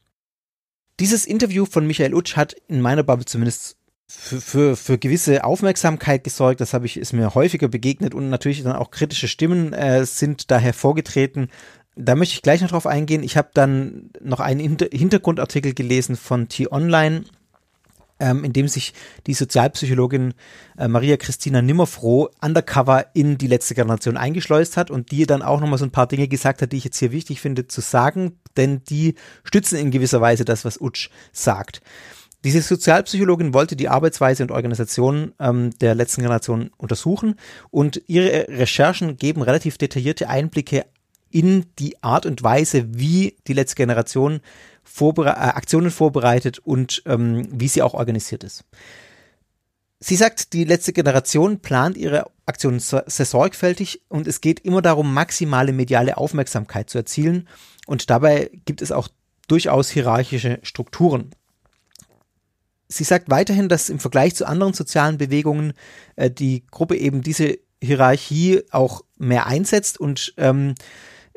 [1.01, 3.77] Dieses Interview von Michael Utsch hat in meiner Bubble zumindest
[4.09, 6.61] für, für, für gewisse Aufmerksamkeit gesorgt.
[6.61, 10.51] Das habe ich, ist mir häufiger begegnet und natürlich dann auch kritische Stimmen äh, sind
[10.51, 11.49] da hervorgetreten.
[11.97, 13.23] Da möchte ich gleich noch drauf eingehen.
[13.23, 17.25] Ich habe dann noch einen Hinter Hintergrundartikel gelesen von T-Online,
[18.21, 18.95] ähm, in dem sich
[19.27, 20.35] die Sozialpsychologin
[20.79, 25.61] äh, Maria Christina Nimmerfroh undercover in die letzte Generation eingeschleust hat und die dann auch
[25.61, 28.39] nochmal so ein paar Dinge gesagt hat, die ich jetzt hier wichtig finde zu sagen,
[28.57, 31.83] denn die stützen in gewisser Weise das, was Utsch sagt.
[32.45, 37.37] Diese Sozialpsychologin wollte die Arbeitsweise und Organisation ähm, der letzten Generation untersuchen
[37.71, 40.85] und ihre Recherchen geben relativ detaillierte Einblicke
[41.31, 44.41] in die Art und Weise, wie die letzte Generation
[44.85, 48.65] vorbere äh, Aktionen vorbereitet und ähm, wie sie auch organisiert ist.
[50.01, 55.15] Sie sagt, die letzte Generation plant ihre Aktionen sehr sorgfältig und es geht immer darum,
[55.15, 57.49] maximale mediale Aufmerksamkeit zu erzielen
[57.87, 59.09] und dabei gibt es auch
[59.49, 61.31] durchaus hierarchische Strukturen.
[62.89, 65.73] Sie sagt weiterhin, dass im Vergleich zu anderen sozialen Bewegungen
[66.17, 70.75] äh, die Gruppe eben diese Hierarchie auch mehr einsetzt und ähm,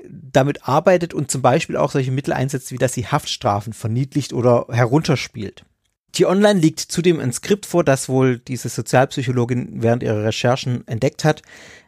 [0.03, 4.67] damit arbeitet und zum Beispiel auch solche Mittel einsetzt, wie dass sie Haftstrafen verniedlicht oder
[4.69, 5.65] herunterspielt.
[6.13, 11.41] T-Online liegt zudem ein Skript vor, das wohl diese Sozialpsychologin während ihrer Recherchen entdeckt hat,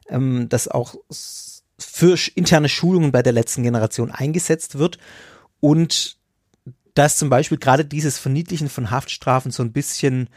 [0.09, 0.95] ähm, das auch
[1.77, 4.97] für interne Schulungen bei der letzten Generation eingesetzt wird
[5.59, 6.17] und
[6.93, 10.29] dass zum Beispiel gerade dieses Verniedlichen von Haftstrafen so ein bisschen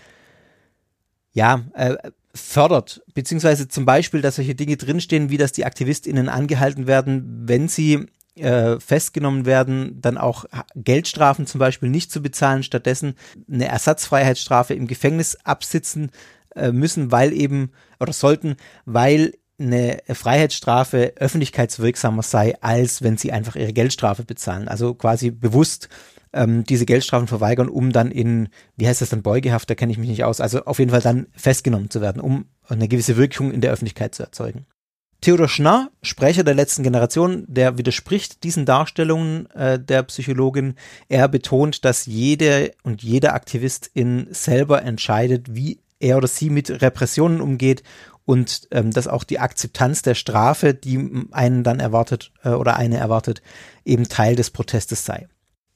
[1.33, 1.97] ja, äh,
[2.35, 7.69] fördert, beziehungsweise zum Beispiel, dass solche Dinge drinstehen, wie dass die AktivistInnen angehalten werden, wenn
[7.69, 13.15] sie äh, festgenommen werden, dann auch Geldstrafen zum Beispiel nicht zu bezahlen, stattdessen
[13.51, 16.11] eine Ersatzfreiheitsstrafe im Gefängnis absitzen
[16.57, 23.55] äh, müssen, weil eben oder sollten, weil eine Freiheitsstrafe öffentlichkeitswirksamer sei, als wenn sie einfach
[23.55, 24.69] ihre Geldstrafe bezahlen.
[24.69, 25.89] Also quasi bewusst
[26.33, 29.99] ähm, diese Geldstrafen verweigern, um dann in, wie heißt das dann, Beugehaft, da kenne ich
[29.99, 33.53] mich nicht aus, also auf jeden Fall dann festgenommen zu werden, um eine gewisse Wirkung
[33.53, 34.67] in der Öffentlichkeit zu erzeugen.
[35.23, 40.75] Theodor Schnarr, Sprecher der letzten Generation, der widerspricht diesen Darstellungen äh, der Psychologin.
[41.09, 47.41] Er betont, dass jede und jeder Aktivistin selber entscheidet, wie er oder sie mit Repressionen
[47.41, 47.85] umgeht
[48.25, 52.97] und ähm, dass auch die Akzeptanz der Strafe, die einen dann erwartet äh, oder eine
[52.97, 53.43] erwartet,
[53.85, 55.29] eben Teil des Protestes sei.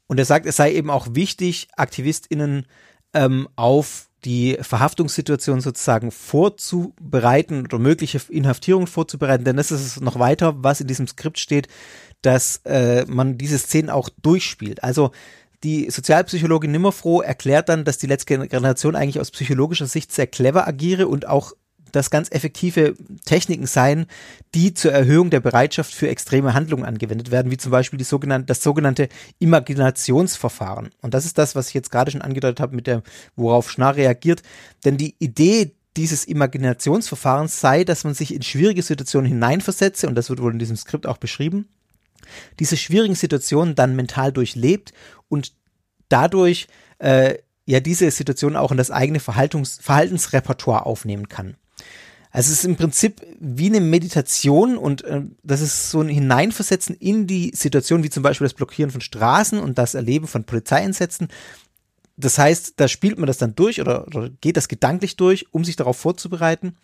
[0.07, 2.67] Und er sagt, es sei eben auch wichtig, AktivistInnen
[3.15, 10.55] ähm, auf die Verhaftungssituation sozusagen vorzubereiten oder mögliche Inhaftierung vorzubereiten, denn das ist noch weiter,
[10.63, 11.69] was in diesem Skript steht,
[12.23, 14.83] dass äh, man diese Szenen auch durchspielt.
[14.83, 15.13] Also
[15.63, 20.67] die Sozialpsychologin Nimmerfroh erklärt dann, dass die letzte Generation eigentlich aus psychologischer Sicht sehr clever
[20.67, 21.53] agiere und auch
[21.93, 22.95] das ganz effektive
[23.25, 24.07] Techniken sein,
[24.55, 28.63] die zur Erhöhung der Bereitschaft für extreme Handlungen angewendet werden, wie zum Beispiel sogenannte, das
[28.63, 30.91] sogenannte Imaginationsverfahren.
[31.01, 33.03] Und das ist das, was ich jetzt gerade schon angedeutet habe, mit der,
[33.37, 34.43] worauf Schnarr reagiert.
[34.85, 40.29] Denn die Idee dieses Imaginationsverfahrens sei, dass man sich in schwierige Situationen hineinversetze, und das
[40.29, 41.69] wird wohl in diesem Skript auch beschrieben,
[42.59, 44.93] diese schwierigen Situationen dann mental durchlebt
[45.29, 45.55] und
[46.09, 46.67] dadurch
[46.99, 51.57] äh, ja diese Situation auch in das eigene Verhaltungs Verhaltensrepertoire aufnehmen kann.
[52.37, 56.95] Also es ist im Prinzip wie eine Meditation und äh, das ist so ein Hineinversetzen
[56.95, 61.29] in die Situation, wie zum Beispiel das Blockieren von Straßen und das Erleben von Polizeieinsätzen.
[62.19, 65.65] Das heißt, da spielt man das dann durch oder, oder geht das gedanklich durch, um
[65.65, 66.77] sich darauf vorzubereiten.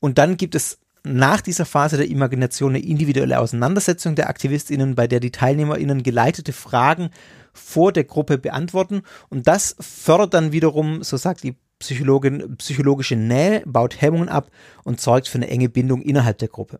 [0.00, 5.06] Und dann gibt es nach dieser Phase der Imagination eine individuelle Auseinandersetzung der AktivistInnen, bei
[5.06, 7.10] der die TeilnehmerInnen geleitete Fragen
[7.52, 9.02] vor der Gruppe beantworten.
[9.28, 14.50] Und das fördert dann wiederum, so sagt die Psychologin psychologische Nähe, baut Hemmungen ab
[14.84, 16.78] und sorgt für eine enge Bindung innerhalb der Gruppe.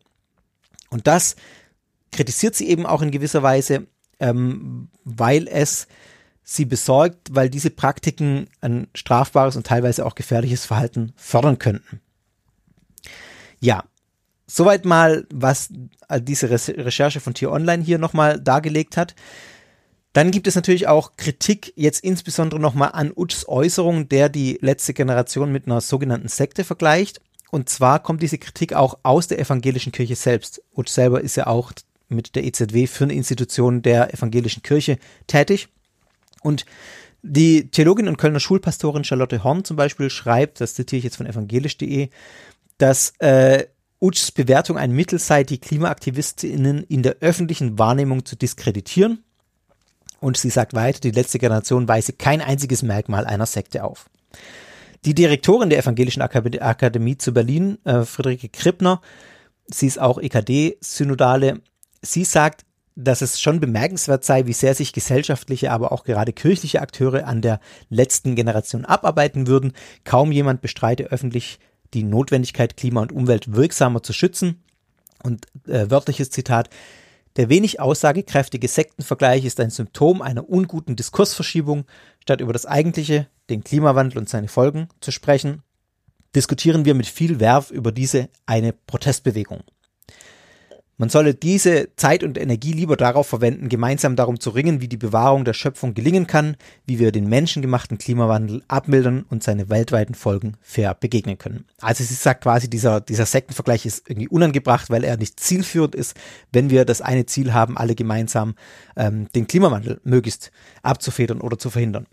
[0.91, 1.37] Und das
[2.13, 3.87] kritisiert sie eben auch in gewisser Weise,
[4.21, 5.89] ähm, weil es
[6.43, 12.01] sie besorgt, weil diese Praktiken ein strafbares und teilweise auch gefährliches Verhalten fördern könnten.
[13.61, 13.85] Ja,
[14.47, 15.69] soweit mal, was
[16.19, 19.15] diese Recherche von Tier Online hier nochmal dargelegt hat.
[20.12, 24.92] Dann gibt es natürlich auch Kritik, jetzt insbesondere nochmal an Utschs Äußerung, der die letzte
[24.92, 27.20] Generation mit einer sogenannten Sekte vergleicht.
[27.51, 30.62] Und zwar kommt diese Kritik auch aus der evangelischen Kirche selbst.
[30.75, 31.73] Utsch selber ist ja auch
[32.09, 35.68] mit der EZW für eine Institution der evangelischen Kirche tätig.
[36.42, 36.64] Und
[37.23, 41.27] die Theologin und Kölner Schulpastorin Charlotte Horn zum Beispiel schreibt, das zitiere ich jetzt von
[41.27, 42.09] evangelisch.de,
[42.79, 43.66] dass äh,
[44.01, 49.23] Utschs Bewertung ein Mittel sei, die KlimaaktivistInnen in der öffentlichen Wahrnehmung zu diskreditieren.
[50.20, 54.09] Und sie sagt weiter, die letzte Generation weise kein einziges Merkmal einer Sekte auf.
[55.06, 59.00] Die Direktorin der Evangelischen Akademie zu Berlin, äh, Friederike Krippner,
[59.66, 61.62] sie ist auch EKD-Synodale,
[62.02, 66.83] sie sagt, dass es schon bemerkenswert sei, wie sehr sich gesellschaftliche, aber auch gerade kirchliche
[66.83, 69.72] Akteure an der letzten Generation abarbeiten würden.
[70.04, 71.61] Kaum jemand bestreite öffentlich
[71.94, 74.62] die Notwendigkeit, Klima und Umwelt wirksamer zu schützen.
[75.22, 76.68] Und äh, wörtliches Zitat,
[77.37, 81.85] der wenig aussagekräftige Sektenvergleich ist ein Symptom einer unguten Diskursverschiebung.
[82.21, 85.62] Statt über das Eigentliche, den Klimawandel und seine Folgen zu sprechen,
[86.35, 89.62] diskutieren wir mit viel Werf über diese eine Protestbewegung.
[91.01, 94.99] Man solle diese Zeit und Energie lieber darauf verwenden, gemeinsam darum zu ringen, wie die
[94.99, 100.59] Bewahrung der Schöpfung gelingen kann, wie wir den menschengemachten Klimawandel abmildern und seine weltweiten Folgen
[100.61, 101.65] fair begegnen können.
[101.81, 106.15] Also sie sagt quasi, dieser, dieser Sektenvergleich ist irgendwie unangebracht, weil er nicht zielführend ist,
[106.53, 108.55] wenn wir das eine Ziel haben, alle gemeinsam
[108.95, 110.51] ähm, den Klimawandel möglichst
[110.83, 112.09] abzufedern oder zu verhindern.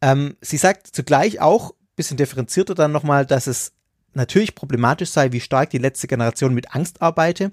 [0.00, 3.72] Ähm, sie sagt zugleich auch, bisschen differenzierter dann nochmal, dass es
[4.18, 7.52] natürlich problematisch sei, wie stark die letzte Generation mit Angst arbeite,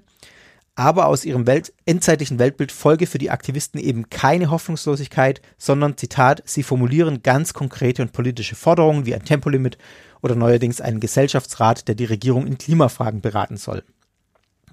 [0.74, 6.42] aber aus ihrem Welt endzeitlichen Weltbild folge für die Aktivisten eben keine Hoffnungslosigkeit, sondern, Zitat,
[6.44, 9.78] sie formulieren ganz konkrete und politische Forderungen wie ein Tempolimit
[10.20, 13.82] oder neuerdings einen Gesellschaftsrat, der die Regierung in Klimafragen beraten soll.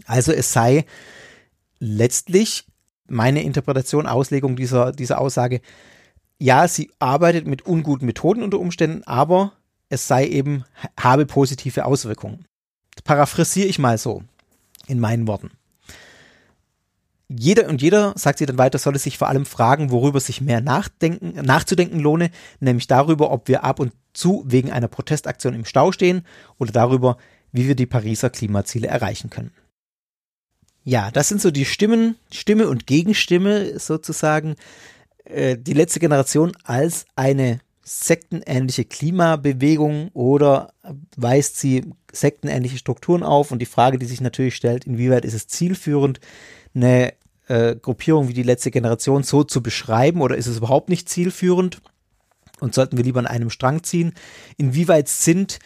[0.05, 0.85] Also es sei
[1.79, 2.65] letztlich
[3.07, 5.61] meine Interpretation, Auslegung dieser, dieser Aussage,
[6.37, 9.53] ja, sie arbeitet mit unguten Methoden unter Umständen, aber
[9.93, 10.65] es sei eben,
[10.99, 12.45] habe positive Auswirkungen.
[13.03, 14.23] Paraphrasiere ich mal so
[14.87, 15.51] in meinen Worten.
[17.29, 20.61] Jeder und jeder, sagt sie dann weiter, solle sich vor allem fragen, worüber sich mehr
[20.61, 22.29] nachdenken, nachzudenken lohne,
[22.59, 26.25] nämlich darüber, ob wir ab und zu wegen einer Protestaktion im Stau stehen
[26.59, 27.17] oder darüber,
[27.51, 29.51] wie wir die Pariser Klimaziele erreichen können.
[30.83, 34.55] Ja, das sind so die Stimmen, Stimme und Gegenstimme sozusagen.
[35.23, 40.73] Äh, die letzte Generation als eine sektenähnliche Klimabewegung oder
[41.17, 43.51] weist sie sektenähnliche Strukturen auf?
[43.51, 46.19] Und die Frage, die sich natürlich stellt, inwieweit ist es zielführend,
[46.73, 47.13] eine
[47.47, 51.81] äh, Gruppierung wie die letzte Generation so zu beschreiben oder ist es überhaupt nicht zielführend?
[52.59, 54.13] Und sollten wir lieber an einem Strang ziehen?
[54.57, 55.59] Inwieweit sind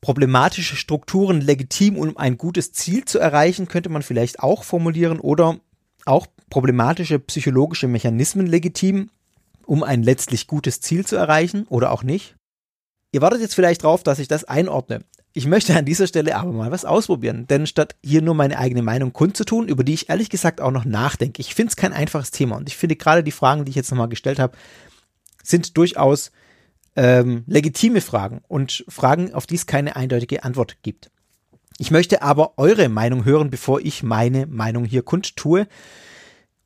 [0.00, 5.58] problematische Strukturen legitim, um ein gutes Ziel zu erreichen, könnte man vielleicht auch formulieren, oder
[6.04, 9.10] auch problematische psychologische Mechanismen legitim,
[9.68, 12.36] um ein letztlich gutes Ziel zu erreichen oder auch nicht.
[13.12, 15.04] Ihr wartet jetzt vielleicht drauf, dass ich das einordne.
[15.34, 18.82] Ich möchte an dieser Stelle aber mal was ausprobieren, denn statt hier nur meine eigene
[18.82, 22.30] Meinung kundzutun, über die ich ehrlich gesagt auch noch nachdenke, ich finde es kein einfaches
[22.30, 24.56] Thema und ich finde gerade die Fragen, die ich jetzt nochmal gestellt habe,
[25.42, 26.32] sind durchaus
[26.96, 31.10] ähm, legitime Fragen und Fragen, auf die es keine eindeutige Antwort gibt.
[31.76, 35.68] Ich möchte aber eure Meinung hören, bevor ich meine Meinung hier kundtue.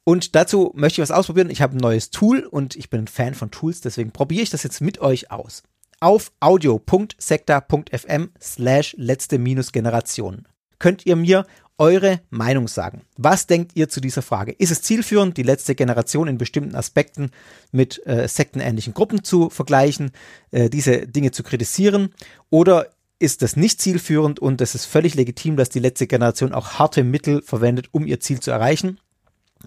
[0.04, 1.50] Und dazu möchte ich was ausprobieren.
[1.50, 4.50] Ich habe ein neues Tool und ich bin ein Fan von Tools, deswegen probiere ich
[4.50, 5.62] das jetzt mit euch aus.
[6.00, 10.48] Auf audio.sekta.fm slash letzte Generation
[10.80, 11.46] könnt ihr mir
[11.78, 13.02] eure Meinung sagen.
[13.16, 14.52] Was denkt ihr zu dieser Frage?
[14.52, 17.30] Ist es zielführend, die letzte Generation in bestimmten Aspekten
[17.70, 20.10] mit äh, sektenähnlichen Gruppen zu vergleichen,
[20.50, 22.14] äh, diese Dinge zu kritisieren?
[22.50, 22.88] Oder
[23.18, 27.04] ist das nicht zielführend und es ist völlig legitim, dass die letzte Generation auch harte
[27.04, 28.98] Mittel verwendet, um ihr Ziel zu erreichen?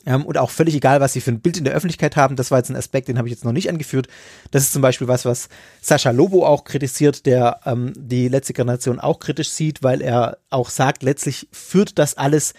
[0.05, 2.36] Ähm, und auch völlig egal, was sie für ein Bild in der Öffentlichkeit haben.
[2.36, 4.08] Das war jetzt ein Aspekt, den habe ich jetzt noch nicht angeführt.
[4.51, 5.49] Das ist zum Beispiel was, was
[5.81, 10.69] Sascha Lobo auch kritisiert, der ähm, die letzte Generation auch kritisch sieht, weil er auch
[10.69, 12.53] sagt, letztlich führt das alles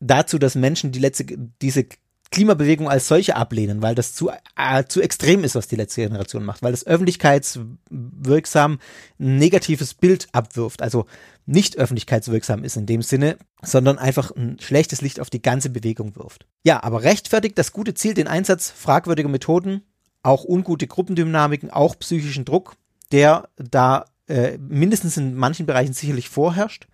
[0.00, 1.24] dazu, dass Menschen die letzte,
[1.62, 1.86] diese
[2.30, 6.44] Klimabewegung als solche ablehnen, weil das zu, äh, zu extrem ist, was die letzte Generation
[6.44, 8.78] macht, weil das öffentlichkeitswirksam
[9.18, 11.06] ein negatives Bild abwirft, also
[11.46, 16.16] nicht öffentlichkeitswirksam ist in dem Sinne, sondern einfach ein schlechtes Licht auf die ganze Bewegung
[16.16, 16.46] wirft.
[16.64, 19.82] Ja, aber rechtfertigt das gute Ziel den Einsatz fragwürdiger Methoden,
[20.22, 22.74] auch ungute Gruppendynamiken, auch psychischen Druck,
[23.12, 26.88] der da äh, mindestens in manchen Bereichen sicherlich vorherrscht.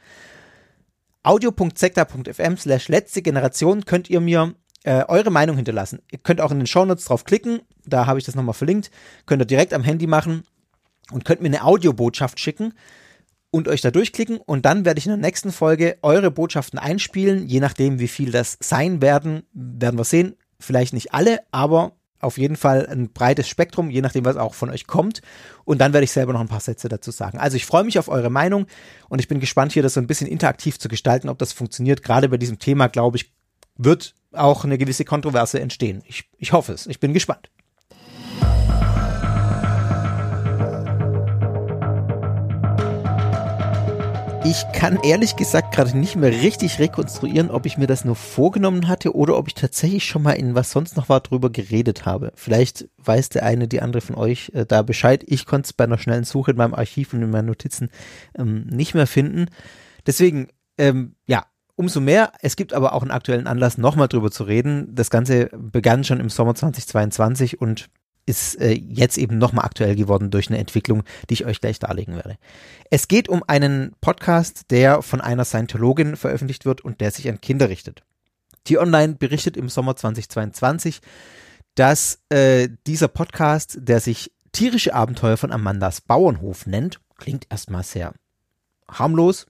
[1.22, 6.00] audio.sekta.fm slash letzte Generation könnt ihr mir äh, eure Meinung hinterlassen.
[6.10, 8.90] Ihr könnt auch in den Shownotes drauf klicken, da habe ich das nochmal verlinkt.
[9.26, 10.44] Könnt ihr direkt am Handy machen
[11.10, 12.74] und könnt mir eine Audiobotschaft schicken
[13.50, 17.46] und euch da durchklicken und dann werde ich in der nächsten Folge eure Botschaften einspielen,
[17.46, 20.36] je nachdem wie viel das sein werden, werden wir sehen.
[20.58, 21.92] Vielleicht nicht alle, aber
[22.22, 25.22] auf jeden Fall ein breites Spektrum, je nachdem, was auch von euch kommt.
[25.64, 27.38] Und dann werde ich selber noch ein paar Sätze dazu sagen.
[27.38, 28.66] Also ich freue mich auf eure Meinung
[29.08, 32.02] und ich bin gespannt, hier das so ein bisschen interaktiv zu gestalten, ob das funktioniert.
[32.02, 33.32] Gerade bei diesem Thema, glaube ich,
[33.76, 36.02] wird auch eine gewisse Kontroverse entstehen.
[36.06, 36.86] Ich, ich hoffe es.
[36.86, 37.50] Ich bin gespannt.
[44.44, 48.88] Ich kann ehrlich gesagt gerade nicht mehr richtig rekonstruieren, ob ich mir das nur vorgenommen
[48.88, 52.32] hatte oder ob ich tatsächlich schon mal in was sonst noch war drüber geredet habe.
[52.34, 55.22] Vielleicht weiß der eine, die andere von euch äh, da Bescheid.
[55.28, 57.90] Ich konnte es bei einer schnellen Suche in meinem Archiv und in meinen Notizen
[58.36, 59.46] ähm, nicht mehr finden.
[60.06, 62.32] Deswegen, ähm, ja, umso mehr.
[62.40, 64.94] Es gibt aber auch einen aktuellen Anlass, nochmal drüber zu reden.
[64.94, 67.88] Das Ganze begann schon im Sommer 2022 und
[68.24, 72.14] ist äh, jetzt eben nochmal aktuell geworden durch eine Entwicklung, die ich euch gleich darlegen
[72.14, 72.36] werde.
[72.90, 77.40] Es geht um einen Podcast, der von einer Scientologin veröffentlicht wird und der sich an
[77.40, 78.02] Kinder richtet.
[78.64, 81.00] T-Online berichtet im Sommer 2022,
[81.74, 88.12] dass äh, dieser Podcast, der sich Tierische Abenteuer von Amandas Bauernhof nennt, klingt erstmal sehr
[88.86, 89.46] harmlos.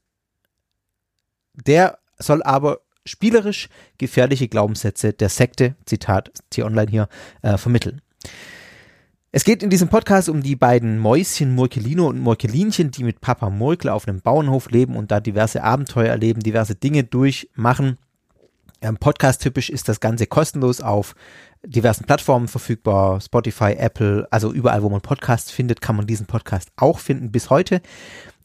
[1.54, 7.08] Der soll aber spielerisch gefährliche Glaubenssätze der Sekte, Zitat T-Online hier,
[7.42, 8.00] äh, vermitteln.
[9.34, 13.48] Es geht in diesem Podcast um die beiden Mäuschen Murkelino und Murkelinchen, die mit Papa
[13.48, 17.96] Murkel auf einem Bauernhof leben und da diverse Abenteuer erleben, diverse Dinge durchmachen.
[18.82, 21.14] Ähm, Podcast-typisch ist das Ganze kostenlos auf
[21.64, 26.70] diversen Plattformen verfügbar, Spotify, Apple, also überall, wo man Podcasts findet, kann man diesen Podcast
[26.76, 27.80] auch finden bis heute.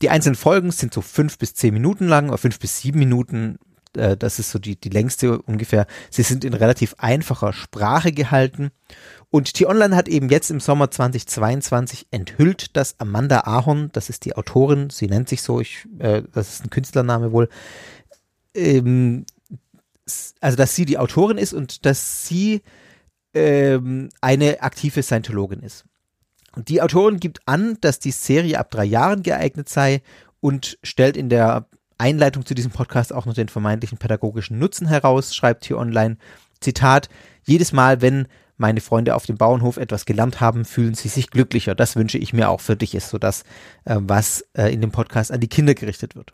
[0.02, 3.58] Die einzelnen Folgen sind so fünf bis zehn Minuten lang, oder fünf bis sieben Minuten,
[3.96, 5.88] äh, das ist so die, die längste ungefähr.
[6.10, 8.72] Sie sind in relativ einfacher Sprache gehalten
[9.30, 14.36] und T-Online hat eben jetzt im Sommer 2022 enthüllt, dass Amanda Ahorn, das ist die
[14.36, 17.50] Autorin, sie nennt sich so, ich, äh, das ist ein Künstlername wohl,
[18.54, 19.26] ähm,
[20.40, 22.62] also dass sie die Autorin ist und dass sie
[23.34, 25.86] ähm, eine aktive Scientologin ist.
[26.56, 30.02] Die Autorin gibt an, dass die Serie ab drei Jahren geeignet sei
[30.40, 35.36] und stellt in der Einleitung zu diesem Podcast auch noch den vermeintlichen pädagogischen Nutzen heraus,
[35.36, 36.18] schreibt hier online.
[36.60, 37.10] Zitat,
[37.44, 41.76] jedes Mal, wenn meine Freunde auf dem Bauernhof etwas gelernt haben, fühlen sie sich glücklicher.
[41.76, 43.44] Das wünsche ich mir auch für dich, ist so das,
[43.86, 46.34] äh, was äh, in dem Podcast an die Kinder gerichtet wird.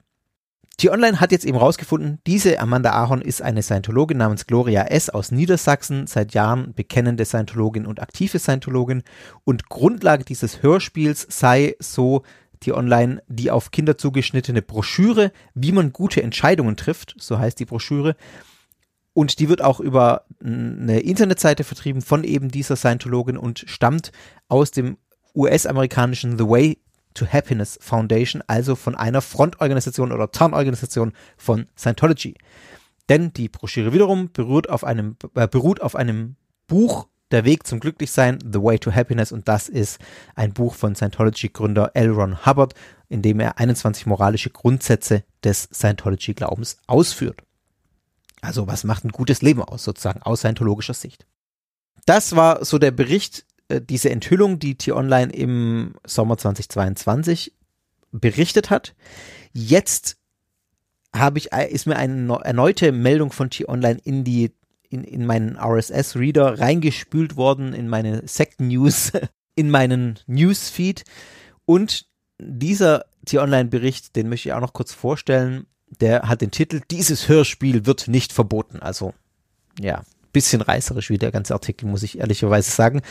[0.77, 5.09] T-Online hat jetzt eben rausgefunden, diese Amanda Ahorn ist eine Scientologin namens Gloria S.
[5.09, 9.03] aus Niedersachsen, seit Jahren bekennende Scientologin und aktive Scientologin.
[9.43, 12.23] Und Grundlage dieses Hörspiels sei so
[12.63, 18.15] T-Online die auf Kinder zugeschnittene Broschüre, wie man gute Entscheidungen trifft, so heißt die Broschüre.
[19.13, 24.11] Und die wird auch über eine Internetseite vertrieben von eben dieser Scientologin und stammt
[24.47, 24.97] aus dem
[25.35, 26.79] US-amerikanischen The Way
[27.13, 32.35] to Happiness Foundation, also von einer Frontorganisation oder Tarnorganisation von Scientology.
[33.09, 36.35] Denn die Broschüre wiederum beruht auf einem, äh, beruht auf einem
[36.67, 39.99] Buch, Der Weg zum Glücklichsein, The Way to Happiness, und das ist
[40.35, 42.11] ein Buch von Scientology-Gründer L.
[42.11, 42.75] Ron Hubbard,
[43.09, 47.41] in dem er 21 moralische Grundsätze des Scientology-Glaubens ausführt.
[48.41, 51.25] Also was macht ein gutes Leben aus, sozusagen aus scientologischer Sicht.
[52.05, 53.45] Das war so der Bericht,
[53.81, 57.53] diese Enthüllung, die T-Online im Sommer 2022
[58.11, 58.95] berichtet hat.
[59.53, 60.17] Jetzt
[61.15, 64.51] habe ich, äh, ist mir eine erneute Meldung von T-Online in die,
[64.89, 69.11] in, in meinen RSS-Reader reingespült worden, in meine Sekt-News,
[69.55, 71.03] in meinen Newsfeed.
[71.65, 72.07] Und
[72.39, 77.85] dieser T-Online-Bericht, den möchte ich auch noch kurz vorstellen, der hat den Titel Dieses Hörspiel
[77.85, 78.79] wird nicht verboten.
[78.79, 79.13] Also,
[79.79, 80.03] ja,
[80.33, 83.01] bisschen reißerisch wie der ganze Artikel, muss ich ehrlicherweise sagen.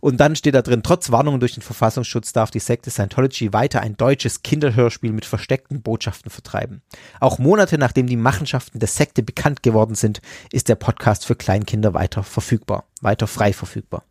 [0.00, 3.80] Und dann steht da drin, trotz Warnungen durch den Verfassungsschutz darf die Sekte Scientology weiter
[3.80, 6.82] ein deutsches Kinderhörspiel mit versteckten Botschaften vertreiben.
[7.18, 10.20] Auch Monate nachdem die Machenschaften der Sekte bekannt geworden sind,
[10.52, 14.04] ist der Podcast für Kleinkinder weiter verfügbar, weiter frei verfügbar.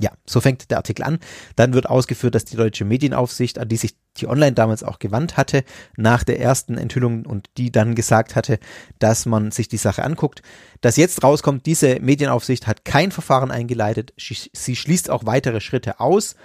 [0.00, 1.18] Ja, so fängt der Artikel an.
[1.56, 5.36] Dann wird ausgeführt, dass die deutsche Medienaufsicht, an die sich die Online damals auch gewandt
[5.36, 5.64] hatte,
[5.96, 8.60] nach der ersten Enthüllung und die dann gesagt hatte,
[9.00, 10.42] dass man sich die Sache anguckt.
[10.80, 14.12] Dass jetzt rauskommt, diese Medienaufsicht hat kein Verfahren eingeleitet.
[14.16, 16.36] Sie schließt auch weitere Schritte aus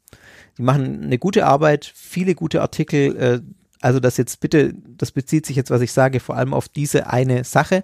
[0.57, 3.17] Die machen eine gute Arbeit, viele gute Artikel.
[3.17, 3.41] Äh,
[3.81, 7.07] also das jetzt bitte, das bezieht sich jetzt, was ich sage, vor allem auf diese
[7.07, 7.83] eine Sache.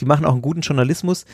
[0.00, 1.24] Die machen auch einen guten Journalismus.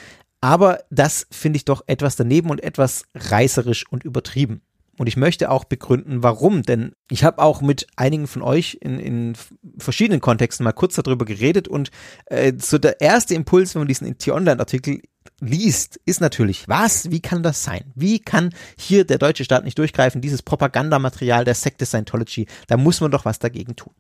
[0.41, 4.63] Aber das finde ich doch etwas daneben und etwas reißerisch und übertrieben.
[4.99, 6.63] Und ich möchte auch begründen, warum.
[6.63, 9.37] Denn ich habe auch mit einigen von euch in, in
[9.79, 11.69] verschiedenen Kontexten mal kurz darüber geredet.
[11.69, 11.91] Und
[12.27, 15.01] äh, so der erste Impuls, wenn man diesen T-Online-Artikel
[15.41, 17.93] liest, ist natürlich, was, wie kann das sein?
[17.95, 23.01] Wie kann hier der deutsche Staat nicht durchgreifen, dieses Propagandamaterial der Sekte Scientology, da muss
[23.01, 23.93] man doch was dagegen tun.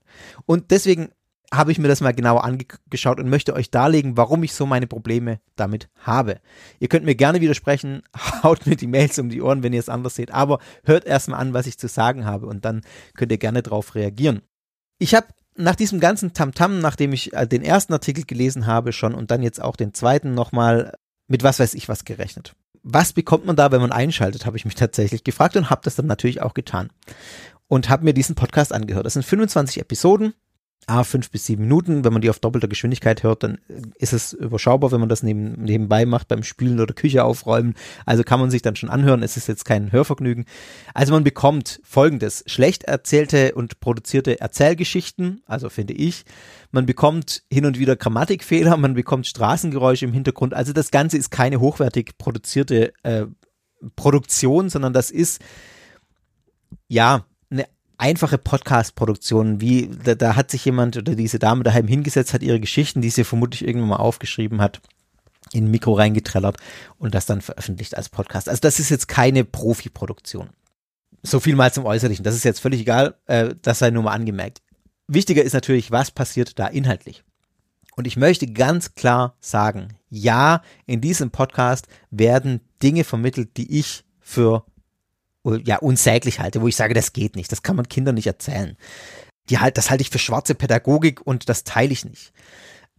[0.46, 1.10] Und deswegen
[1.52, 4.86] habe ich mir das mal genauer angeschaut und möchte euch darlegen, warum ich so meine
[4.86, 6.40] Probleme damit habe.
[6.78, 8.02] Ihr könnt mir gerne widersprechen,
[8.42, 11.40] haut mir die Mails um die Ohren, wenn ihr es anders seht, aber hört erstmal
[11.40, 12.82] an, was ich zu sagen habe und dann
[13.14, 14.42] könnt ihr gerne darauf reagieren.
[14.98, 18.92] Ich habe nach diesem ganzen Tamtam, -Tam, nachdem ich äh, den ersten Artikel gelesen habe
[18.92, 20.92] schon und dann jetzt auch den zweiten nochmal
[21.26, 22.54] mit was weiß ich was gerechnet.
[22.82, 25.96] Was bekommt man da, wenn man einschaltet, habe ich mich tatsächlich gefragt und habe das
[25.96, 26.90] dann natürlich auch getan.
[27.66, 29.04] Und habe mir diesen Podcast angehört.
[29.04, 30.32] Das sind 25 Episoden,
[30.86, 32.04] ah, fünf bis sieben Minuten.
[32.04, 33.58] Wenn man die auf doppelter Geschwindigkeit hört, dann
[33.96, 37.74] ist es überschaubar, wenn man das neben, nebenbei macht beim Spülen oder Küche aufräumen.
[38.06, 39.22] Also kann man sich dann schon anhören.
[39.22, 40.46] Es ist jetzt kein Hörvergnügen.
[40.94, 42.42] Also man bekommt folgendes.
[42.46, 46.24] Schlecht erzählte und produzierte Erzählgeschichten, also finde ich.
[46.70, 50.54] Man bekommt hin und wieder Grammatikfehler, man bekommt Straßengeräusche im Hintergrund.
[50.54, 53.26] Also das Ganze ist keine hochwertig produzierte äh,
[53.94, 55.40] Produktion, sondern das ist
[56.88, 57.24] ja
[57.98, 62.60] einfache Podcast-Produktionen, wie da, da hat sich jemand oder diese Dame daheim hingesetzt, hat ihre
[62.60, 64.80] Geschichten, die sie vermutlich irgendwann mal aufgeschrieben hat,
[65.52, 66.56] in ein Mikro reingetrellert
[66.98, 68.48] und das dann veröffentlicht als Podcast.
[68.48, 70.50] Also das ist jetzt keine Profi-Produktion.
[71.22, 72.24] So viel mal zum Äußerlichen.
[72.24, 73.16] Das ist jetzt völlig egal.
[73.26, 74.62] Äh, das sei nur mal angemerkt.
[75.08, 77.24] Wichtiger ist natürlich, was passiert da inhaltlich.
[77.96, 84.04] Und ich möchte ganz klar sagen, ja, in diesem Podcast werden Dinge vermittelt, die ich
[84.20, 84.64] für
[85.44, 88.76] ja, unsäglich halte, wo ich sage, das geht nicht, das kann man Kindern nicht erzählen.
[89.48, 92.32] Die halt, das halte ich für schwarze Pädagogik und das teile ich nicht.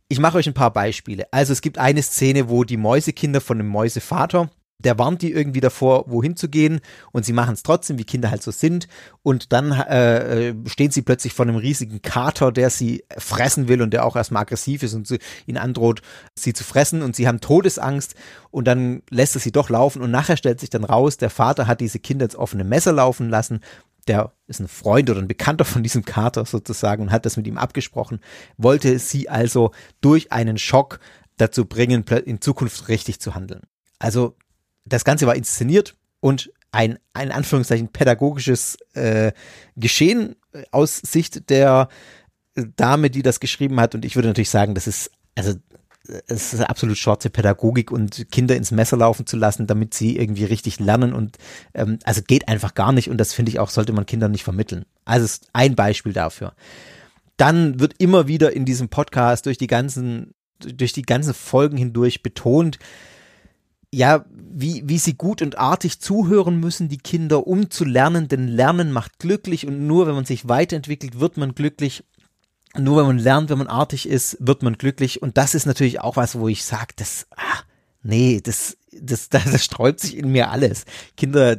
[0.08, 1.32] Ich mache euch ein paar Beispiele.
[1.32, 4.50] Also es gibt eine Szene, wo die Mäusekinder von dem Mäusevater
[4.80, 6.80] der warnt die irgendwie davor, wohin zu gehen
[7.12, 8.88] und sie machen es trotzdem, wie Kinder halt so sind.
[9.24, 13.82] Und dann äh, äh, stehen sie plötzlich vor einem riesigen Kater, der sie fressen will
[13.82, 16.02] und der auch erstmal aggressiv ist und sie, ihn androht,
[16.34, 18.16] sie zu fressen und sie haben Todesangst
[18.52, 21.68] und dann lässt er sie doch laufen und nachher stellt sich dann raus, der Vater
[21.68, 23.60] hat diese Kinder ins offene Messer laufen lassen.
[24.08, 27.48] Der ist ein Freund oder ein Bekannter von diesem Kater sozusagen und hat das mit
[27.48, 28.22] ihm abgesprochen,
[28.58, 31.00] wollte sie also durch einen Schock
[31.36, 33.62] dazu bringen, in Zukunft richtig zu handeln.
[34.00, 34.36] Also
[34.86, 39.32] das Ganze war inszeniert und ein, ein Anführungszeichen pädagogisches äh,
[39.76, 40.36] Geschehen
[40.72, 41.90] aus Sicht der
[42.76, 43.96] Dame, die das geschrieben hat.
[43.96, 45.56] Und ich würde natürlich sagen, das ist, also,
[46.28, 50.46] es ist absolut schwarze Pädagogik und Kinder ins Messer laufen zu lassen, damit sie irgendwie
[50.46, 51.38] richtig lernen und
[51.76, 54.44] ähm, also geht einfach gar nicht und das finde ich auch, sollte man Kindern nicht
[54.44, 54.86] vermitteln.
[55.06, 56.54] Also ist ein Beispiel dafür.
[57.38, 62.24] Dann wird immer wieder in diesem Podcast durch die ganzen, durch die ganzen Folgen hindurch
[62.24, 62.80] betont,
[63.94, 68.48] ja, wie, wie sie gut und artig zuhören müssen, die Kinder, um zu lernen, denn
[68.48, 72.04] Lernen macht glücklich und nur wenn man sich weiterentwickelt, wird man glücklich.
[72.78, 75.24] Nur wenn man lernt, wenn man artig ist, wird man glücklich.
[75.24, 77.64] Und das ist natürlich auch was, wo ich sage, das, ah,
[78.04, 80.86] nee, das, das, das, das sträubt sich in mir alles.
[81.18, 81.58] Kinder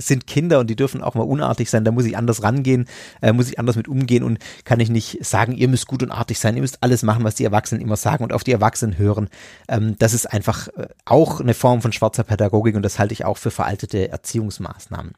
[0.00, 2.86] sind Kinder und die dürfen auch mal unartig sein, da muss ich anders rangehen,
[3.20, 6.10] äh, muss ich anders mit umgehen und kann ich nicht sagen, ihr müsst gut und
[6.10, 8.98] artig sein, ihr müsst alles machen, was die Erwachsenen immer sagen und auf die Erwachsenen
[8.98, 9.28] hören.
[9.68, 13.24] Ähm, das ist einfach äh, auch eine Form von schwarzer Pädagogik und das halte ich
[13.24, 15.12] auch für veraltete Erziehungsmaßnahmen.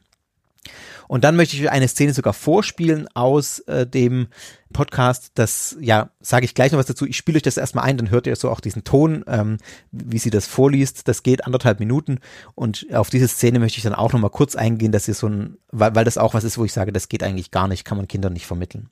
[1.13, 4.29] Und dann möchte ich eine Szene sogar vorspielen aus äh, dem
[4.73, 5.33] Podcast.
[5.35, 7.05] Das, ja, sage ich gleich noch was dazu.
[7.05, 9.59] Ich spiele euch das erstmal ein, dann hört ihr so auch diesen Ton, ähm,
[9.91, 11.09] wie sie das vorliest.
[11.09, 12.19] Das geht anderthalb Minuten.
[12.55, 15.59] Und auf diese Szene möchte ich dann auch nochmal kurz eingehen, dass ihr so ein,
[15.71, 17.99] weil, weil das auch was ist, wo ich sage, das geht eigentlich gar nicht, kann
[17.99, 18.89] man Kindern nicht vermitteln.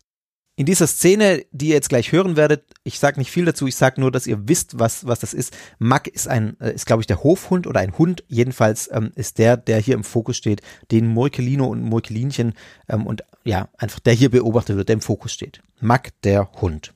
[0.61, 3.77] In dieser Szene, die ihr jetzt gleich hören werdet, ich sage nicht viel dazu, ich
[3.77, 5.57] sage nur, dass ihr wisst, was, was das ist.
[5.79, 8.25] Mack ist ein, äh, ist glaube ich der Hofhund oder ein Hund.
[8.29, 12.53] Jedenfalls ähm, ist der, der hier im Fokus steht, den Murkelino und Murkelinchen
[12.91, 15.63] ähm, und ja, einfach der hier beobachtet wird, der im Fokus steht.
[15.81, 16.93] Mack, der Hund.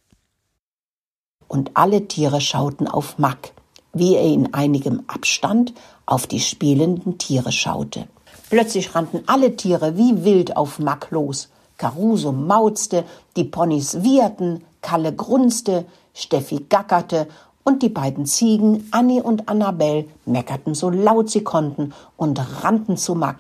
[1.49, 3.55] Und alle Tiere schauten auf Mack,
[3.95, 5.73] wie er in einigem Abstand
[6.05, 8.09] auf die spielenden Tiere schaute.
[8.51, 11.49] Plötzlich rannten alle Tiere wie wild auf Mack los.
[11.85, 13.05] Caruso mauzte,
[13.37, 17.29] die Ponys wieherten, Kalle grunzte, Steffi gackerte
[17.63, 23.15] und die beiden Ziegen, Annie und Annabel, meckerten so laut sie konnten und rannten zu
[23.15, 23.37] Mack.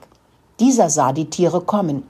[0.61, 2.03] Dieser sah die Tiere kommen,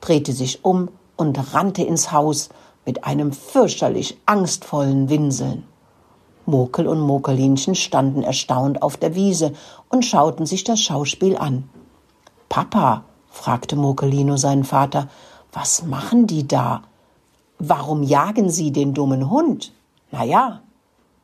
[0.00, 2.48] drehte sich um und rannte ins Haus
[2.84, 5.62] mit einem fürchterlich angstvollen Winseln.
[6.46, 9.52] Mokel und Mokelinchen standen erstaunt auf der Wiese
[9.88, 11.70] und schauten sich das Schauspiel an.
[12.48, 15.08] Papa, fragte Mokelino seinen Vater,
[15.56, 16.82] was machen die da?
[17.58, 19.72] Warum jagen sie den dummen Hund?
[20.10, 20.60] Na ja,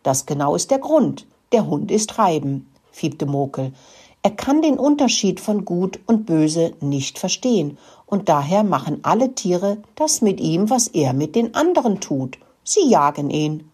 [0.03, 1.27] das genau ist der Grund.
[1.53, 3.75] Der Hund ist Treiben, fiebte Mokel.
[4.23, 7.77] Er kann den Unterschied von Gut und Böse nicht verstehen,
[8.07, 12.39] und daher machen alle Tiere das mit ihm, was er mit den anderen tut.
[12.65, 13.71] Sie jagen ihn.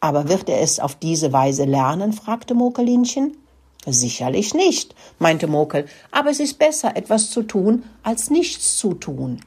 [0.00, 2.12] Aber wird er es auf diese Weise lernen?
[2.12, 3.36] fragte Mokelinchen.
[3.86, 9.38] Sicherlich nicht, meinte Mokel, aber es ist besser, etwas zu tun, als nichts zu tun.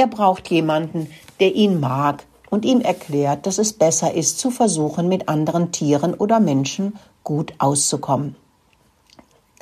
[0.00, 1.08] Er braucht jemanden,
[1.40, 6.14] der ihn mag, und ihm erklärt, dass es besser ist, zu versuchen, mit anderen Tieren
[6.14, 8.34] oder Menschen gut auszukommen.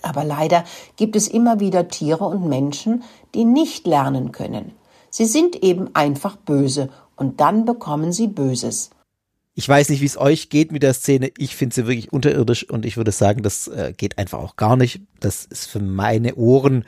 [0.00, 0.62] Aber leider
[0.94, 3.02] gibt es immer wieder Tiere und Menschen,
[3.34, 4.70] die nicht lernen können.
[5.10, 8.90] Sie sind eben einfach böse und dann bekommen sie Böses.
[9.56, 11.32] Ich weiß nicht, wie es euch geht mit der Szene.
[11.36, 14.76] Ich finde sie wirklich unterirdisch und ich würde sagen, das äh, geht einfach auch gar
[14.76, 15.00] nicht.
[15.18, 16.84] Das ist für meine Ohren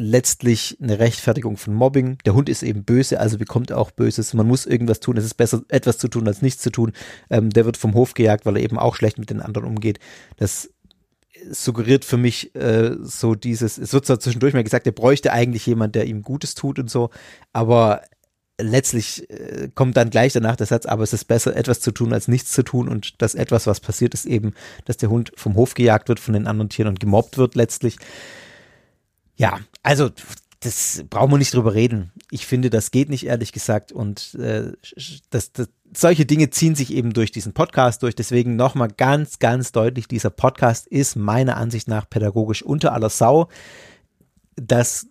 [0.00, 2.16] letztlich eine Rechtfertigung von Mobbing.
[2.24, 4.32] Der Hund ist eben böse, also bekommt er auch Böses.
[4.32, 5.18] Man muss irgendwas tun.
[5.18, 6.92] Es ist besser, etwas zu tun, als nichts zu tun.
[7.28, 10.00] Ähm, der wird vom Hof gejagt, weil er eben auch schlecht mit den anderen umgeht.
[10.38, 10.70] Das
[11.50, 15.66] suggeriert für mich äh, so dieses, es wird zwar zwischendurch mal gesagt, er bräuchte eigentlich
[15.66, 17.10] jemand, der ihm Gutes tut und so,
[17.52, 18.02] aber
[18.58, 22.12] letztlich äh, kommt dann gleich danach der Satz, aber es ist besser, etwas zu tun,
[22.12, 25.56] als nichts zu tun und das etwas, was passiert, ist eben, dass der Hund vom
[25.56, 27.96] Hof gejagt wird von den anderen Tieren und gemobbt wird letztlich.
[29.40, 30.10] Ja, also
[30.60, 32.12] das brauchen wir nicht drüber reden.
[32.30, 33.90] Ich finde, das geht nicht, ehrlich gesagt.
[33.90, 34.72] Und äh,
[35.30, 38.14] das, das, solche Dinge ziehen sich eben durch diesen Podcast durch.
[38.14, 43.48] Deswegen nochmal ganz, ganz deutlich, dieser Podcast ist meiner Ansicht nach pädagogisch unter aller Sau.
[44.56, 45.06] Das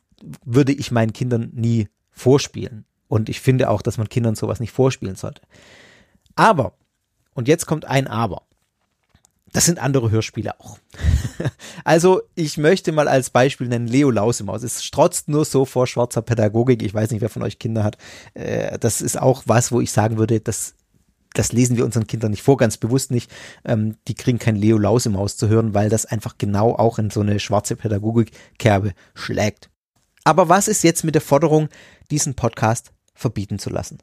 [0.45, 2.85] würde ich meinen Kindern nie vorspielen.
[3.07, 5.41] Und ich finde auch, dass man Kindern sowas nicht vorspielen sollte.
[6.35, 6.73] Aber,
[7.33, 8.43] und jetzt kommt ein Aber
[9.51, 10.77] das sind andere Hörspiele auch.
[11.83, 14.63] also ich möchte mal als Beispiel nennen Leo Lausemaus.
[14.63, 16.83] Es strotzt nur so vor schwarzer Pädagogik.
[16.83, 17.97] Ich weiß nicht, wer von euch Kinder hat.
[18.33, 20.75] Äh, das ist auch was, wo ich sagen würde, das,
[21.33, 23.31] das lesen wir unseren Kindern nicht vor, ganz bewusst nicht.
[23.65, 27.21] Ähm, die kriegen kein Leo Lausemaus zu hören, weil das einfach genau auch in so
[27.21, 29.69] eine schwarze Pädagogikkerbe schlägt.
[30.23, 31.69] Aber was ist jetzt mit der Forderung,
[32.11, 33.99] diesen Podcast verbieten zu lassen?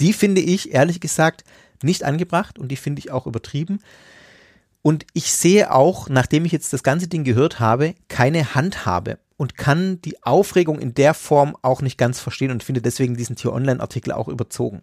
[0.00, 1.44] Die finde ich, ehrlich gesagt,
[1.82, 3.80] nicht angebracht und die finde ich auch übertrieben.
[4.82, 9.56] Und ich sehe auch, nachdem ich jetzt das ganze Ding gehört habe, keine Handhabe und
[9.56, 14.12] kann die Aufregung in der Form auch nicht ganz verstehen und finde deswegen diesen Tier-Online-Artikel
[14.12, 14.82] auch überzogen.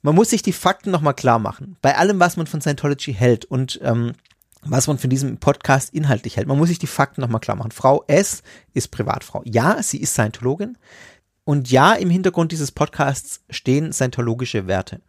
[0.00, 1.76] Man muss sich die Fakten nochmal klar machen.
[1.82, 4.14] Bei allem, was man von Scientology hält und ähm,
[4.62, 6.48] was man von diesem Podcast inhaltlich hält.
[6.48, 7.72] Man muss sich die Fakten nochmal klar machen.
[7.72, 8.42] Frau S.
[8.74, 9.42] ist Privatfrau.
[9.44, 10.78] Ja, sie ist Scientologin.
[11.44, 15.00] Und ja, im Hintergrund dieses Podcasts stehen scientologische Werte.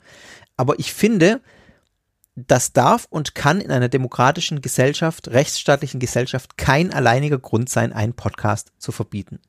[0.58, 1.42] Aber ich finde,
[2.36, 8.14] das darf und kann in einer demokratischen Gesellschaft, rechtsstaatlichen Gesellschaft kein alleiniger Grund sein, einen
[8.14, 9.40] Podcast zu verbieten.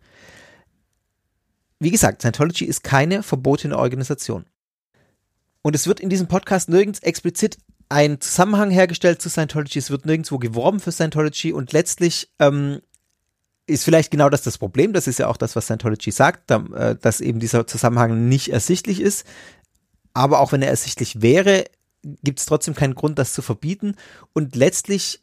[1.79, 4.47] Wie gesagt, Scientology ist keine verbotene Organisation.
[5.63, 10.07] Und es wird in diesem Podcast nirgends explizit ein Zusammenhang hergestellt zu Scientology, es wird
[10.07, 12.81] nirgendwo geworben für Scientology und letztlich ähm,
[13.67, 16.97] ist vielleicht genau das das Problem, das ist ja auch das, was Scientology sagt, äh,
[16.97, 19.27] dass eben dieser Zusammenhang nicht ersichtlich ist.
[20.15, 21.65] Aber auch wenn er ersichtlich wäre,
[22.23, 23.97] gibt es trotzdem keinen Grund, das zu verbieten.
[24.33, 25.21] Und letztlich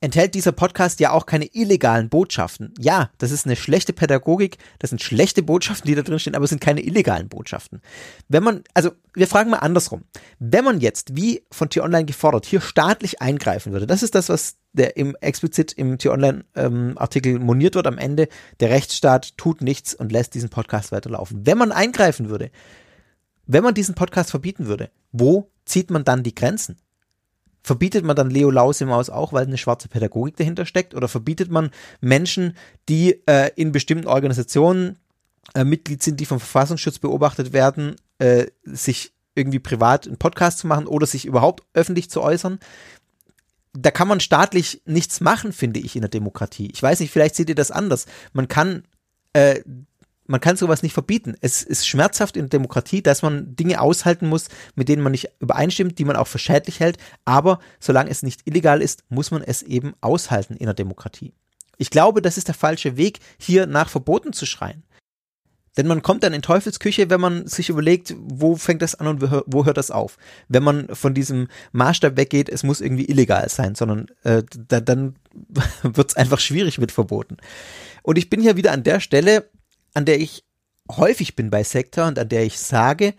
[0.00, 2.72] enthält dieser Podcast ja auch keine illegalen Botschaften.
[2.78, 6.44] Ja, das ist eine schlechte Pädagogik, das sind schlechte Botschaften, die da drin stehen, aber
[6.44, 7.82] es sind keine illegalen Botschaften.
[8.28, 10.04] Wenn man, also wir fragen mal andersrum.
[10.38, 14.56] Wenn man jetzt, wie von T-Online gefordert, hier staatlich eingreifen würde, das ist das, was
[14.72, 18.28] der im explizit im T-Online-Artikel ähm, moniert wird am Ende,
[18.60, 21.44] der Rechtsstaat tut nichts und lässt diesen Podcast weiterlaufen.
[21.44, 22.50] Wenn man eingreifen würde,
[23.52, 26.76] wenn man diesen Podcast verbieten würde, wo zieht man dann die Grenzen?
[27.64, 30.94] Verbietet man dann Leo Lausemaus auch, weil eine schwarze Pädagogik dahinter steckt?
[30.94, 31.70] Oder verbietet man
[32.00, 32.56] Menschen,
[32.88, 35.00] die äh, in bestimmten Organisationen
[35.54, 40.68] äh, Mitglied sind, die vom Verfassungsschutz beobachtet werden, äh, sich irgendwie privat einen Podcast zu
[40.68, 42.60] machen oder sich überhaupt öffentlich zu äußern?
[43.72, 46.70] Da kann man staatlich nichts machen, finde ich, in der Demokratie.
[46.72, 48.06] Ich weiß nicht, vielleicht seht ihr das anders.
[48.32, 48.84] Man kann
[49.32, 49.60] äh,
[50.30, 51.34] man kann sowas nicht verbieten.
[51.40, 55.28] Es ist schmerzhaft in der Demokratie, dass man Dinge aushalten muss, mit denen man nicht
[55.40, 56.98] übereinstimmt, die man auch für schädlich hält.
[57.24, 61.32] Aber solange es nicht illegal ist, muss man es eben aushalten in der Demokratie.
[61.78, 64.84] Ich glaube, das ist der falsche Weg, hier nach Verboten zu schreien.
[65.76, 69.22] Denn man kommt dann in Teufelsküche, wenn man sich überlegt, wo fängt das an und
[69.46, 70.16] wo hört das auf.
[70.48, 75.16] Wenn man von diesem Maßstab weggeht, es muss irgendwie illegal sein, sondern äh, da, dann
[75.82, 77.36] wird es einfach schwierig mit Verboten.
[78.02, 79.48] Und ich bin hier wieder an der Stelle,
[79.94, 80.44] an der ich
[80.90, 83.14] häufig bin bei Sektor und an der ich sage,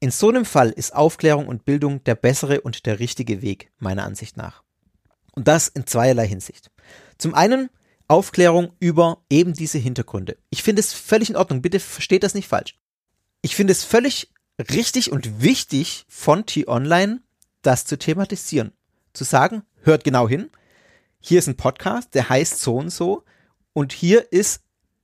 [0.00, 4.04] in so einem Fall ist Aufklärung und Bildung der bessere und der richtige Weg, meiner
[4.04, 4.62] Ansicht nach.
[5.32, 6.70] Und das in zweierlei Hinsicht.
[7.18, 7.70] Zum einen
[8.08, 10.36] Aufklärung über eben diese Hintergründe.
[10.50, 12.78] Ich finde es völlig in Ordnung, bitte versteht das nicht falsch.
[13.42, 17.22] Ich finde es völlig richtig und wichtig von T-Online,
[17.62, 18.72] das zu thematisieren.
[19.12, 20.50] Zu sagen, hört genau hin,
[21.20, 23.24] hier ist ein Podcast, der heißt so und so
[23.72, 24.62] und hier ist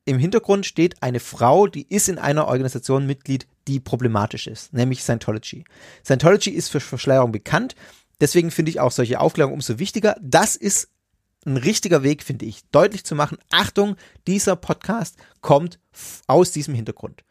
[0.09, 5.03] im Hintergrund steht eine Frau, die ist in einer Organisation Mitglied, die problematisch ist, nämlich
[5.03, 5.65] Scientology.
[6.03, 7.75] Scientology ist für Verschleierung bekannt,
[8.19, 10.17] deswegen finde ich auch solche Aufklärung umso wichtiger.
[10.23, 10.89] Das ist
[11.45, 13.97] ein richtiger Weg, finde ich, deutlich zu machen, Achtung,
[14.27, 15.79] dieser Podcast kommt
[16.27, 17.23] aus diesem Hintergrund.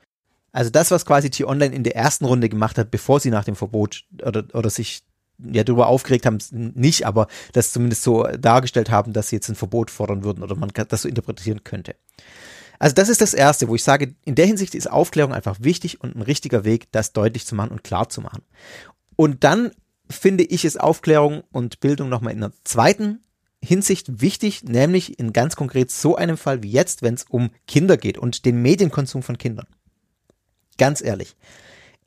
[0.52, 3.56] Also das, was quasi T-Online in der ersten Runde gemacht hat, bevor sie nach dem
[3.56, 5.02] Verbot oder, oder sich
[5.40, 9.56] ja darüber aufgeregt haben, nicht, aber das zumindest so dargestellt haben, dass sie jetzt ein
[9.56, 11.96] Verbot fordern würden oder man das so interpretieren könnte.
[12.80, 16.02] Also das ist das Erste, wo ich sage, in der Hinsicht ist Aufklärung einfach wichtig
[16.02, 18.44] und ein richtiger Weg, das deutlich zu machen und klar zu machen.
[19.16, 19.72] Und dann
[20.10, 23.22] finde ich es Aufklärung und Bildung nochmal in einer zweiten
[23.64, 27.98] Hinsicht wichtig, nämlich in ganz konkret so einem Fall wie jetzt, wenn es um Kinder
[27.98, 29.68] geht und den Medienkonsum von Kindern.
[30.78, 31.36] Ganz ehrlich,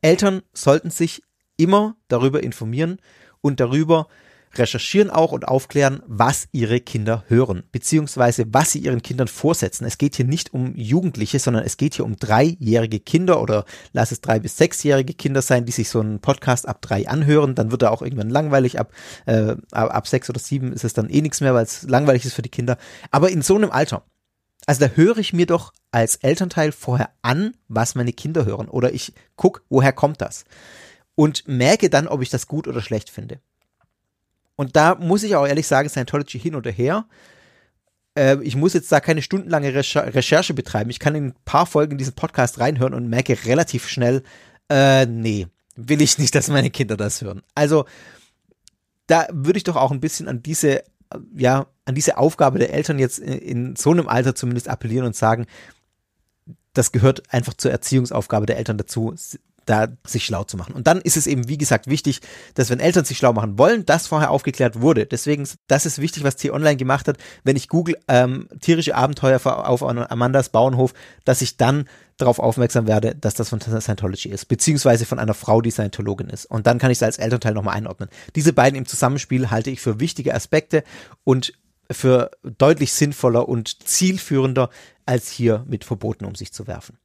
[0.00, 1.22] Eltern sollten sich
[1.56, 3.00] immer darüber informieren
[3.40, 4.06] und darüber
[4.54, 9.84] recherchieren auch und aufklären, was ihre Kinder hören, beziehungsweise was sie ihren Kindern vorsetzen.
[9.84, 14.12] Es geht hier nicht um Jugendliche, sondern es geht hier um dreijährige Kinder oder lass
[14.12, 17.54] es drei bis sechsjährige Kinder sein, die sich so einen Podcast ab drei anhören.
[17.54, 18.78] Dann wird er auch irgendwann langweilig.
[18.78, 18.92] Ab,
[19.26, 22.34] äh, ab sechs oder sieben ist es dann eh nichts mehr, weil es langweilig ist
[22.34, 22.76] für die Kinder.
[23.10, 24.04] Aber in so einem Alter,
[24.66, 28.68] also da höre ich mir doch als Elternteil vorher an, was meine Kinder hören.
[28.68, 30.44] Oder ich gucke, woher kommt das?
[31.14, 33.40] Und merke dann, ob ich das gut oder schlecht finde.
[34.60, 37.06] Und da muss ich auch ehrlich sagen, Scientology hin oder her.
[38.14, 40.90] Äh, ich muss jetzt da keine stundenlange Recher Recherche betreiben.
[40.90, 44.22] Ich kann in ein paar Folgen in diesen Podcast reinhören und merke relativ schnell,
[44.68, 45.46] äh, nee,
[45.76, 47.40] will ich nicht, dass meine Kinder das hören.
[47.54, 47.86] Also,
[49.06, 50.84] da würde ich doch auch ein bisschen an diese,
[51.34, 55.16] ja, an diese Aufgabe der Eltern jetzt in, in so einem Alter zumindest appellieren und
[55.16, 55.46] sagen,
[56.74, 59.14] das gehört einfach zur Erziehungsaufgabe der Eltern dazu,
[59.66, 60.74] da sich schlau zu machen.
[60.74, 62.20] Und dann ist es eben, wie gesagt, wichtig,
[62.54, 65.06] dass wenn Eltern sich schlau machen wollen, das vorher aufgeklärt wurde.
[65.06, 67.18] Deswegen, das ist wichtig, was T-Online gemacht hat.
[67.44, 70.92] Wenn ich google ähm, tierische Abenteuer auf Amandas Bauernhof,
[71.24, 71.84] dass ich dann
[72.16, 76.46] darauf aufmerksam werde, dass das von Scientology ist, beziehungsweise von einer Frau, die Scientologin ist.
[76.46, 78.10] Und dann kann ich es als Elternteil nochmal einordnen.
[78.36, 80.84] Diese beiden im Zusammenspiel halte ich für wichtige Aspekte
[81.24, 81.54] und
[81.90, 84.70] für deutlich sinnvoller und zielführender,
[85.06, 86.98] als hier mit Verboten um sich zu werfen.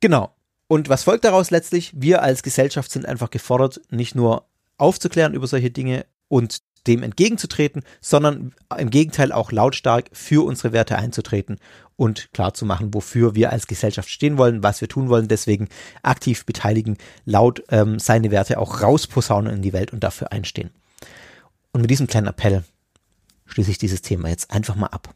[0.00, 0.34] Genau.
[0.68, 1.92] Und was folgt daraus letztlich?
[1.96, 4.44] Wir als Gesellschaft sind einfach gefordert, nicht nur
[4.76, 10.96] aufzuklären über solche Dinge und dem entgegenzutreten, sondern im Gegenteil auch lautstark für unsere Werte
[10.96, 11.58] einzutreten
[11.96, 15.26] und klarzumachen, wofür wir als Gesellschaft stehen wollen, was wir tun wollen.
[15.26, 15.68] Deswegen
[16.02, 20.70] aktiv beteiligen, laut ähm, seine Werte auch rausposaunen in die Welt und dafür einstehen.
[21.72, 22.62] Und mit diesem kleinen Appell
[23.46, 25.14] schließe ich dieses Thema jetzt einfach mal ab.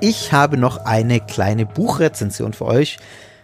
[0.00, 2.98] Ich habe noch eine kleine Buchrezension für euch,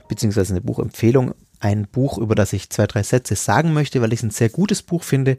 [0.09, 1.35] beziehungsweise eine Buchempfehlung.
[1.61, 4.51] Ein Buch, über das ich zwei, drei Sätze sagen möchte, weil ich es ein sehr
[4.51, 5.39] gutes Buch finde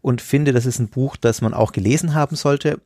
[0.00, 2.80] und finde, das ist ein Buch, das man auch gelesen haben sollte.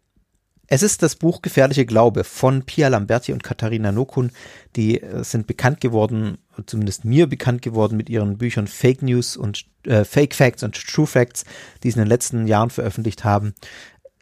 [0.67, 4.31] Es ist das Buch Gefährliche Glaube von Pia Lamberti und Katharina Nokun.
[4.77, 9.67] Die äh, sind bekannt geworden, zumindest mir bekannt geworden mit ihren Büchern Fake News und
[9.85, 11.45] äh, Fake Facts und True Facts,
[11.83, 13.55] die sie in den letzten Jahren veröffentlicht haben.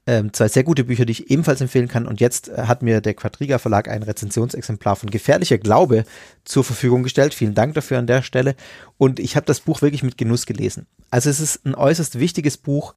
[0.08, 2.06] Ähm, zwei sehr gute Bücher, die ich ebenfalls empfehlen kann.
[2.06, 6.06] Und jetzt äh, hat mir der Quadriga Verlag ein Rezensionsexemplar von Gefährlicher Glaube
[6.44, 7.34] zur Verfügung gestellt.
[7.34, 8.56] Vielen Dank dafür an der Stelle.
[8.96, 10.86] Und ich habe das Buch wirklich mit Genuss gelesen.
[11.10, 12.94] Also es ist ein äußerst wichtiges Buch.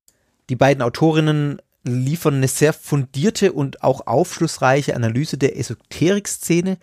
[0.49, 6.78] Die beiden Autorinnen liefern eine sehr fundierte und auch aufschlussreiche Analyse der Esoterik-Szene,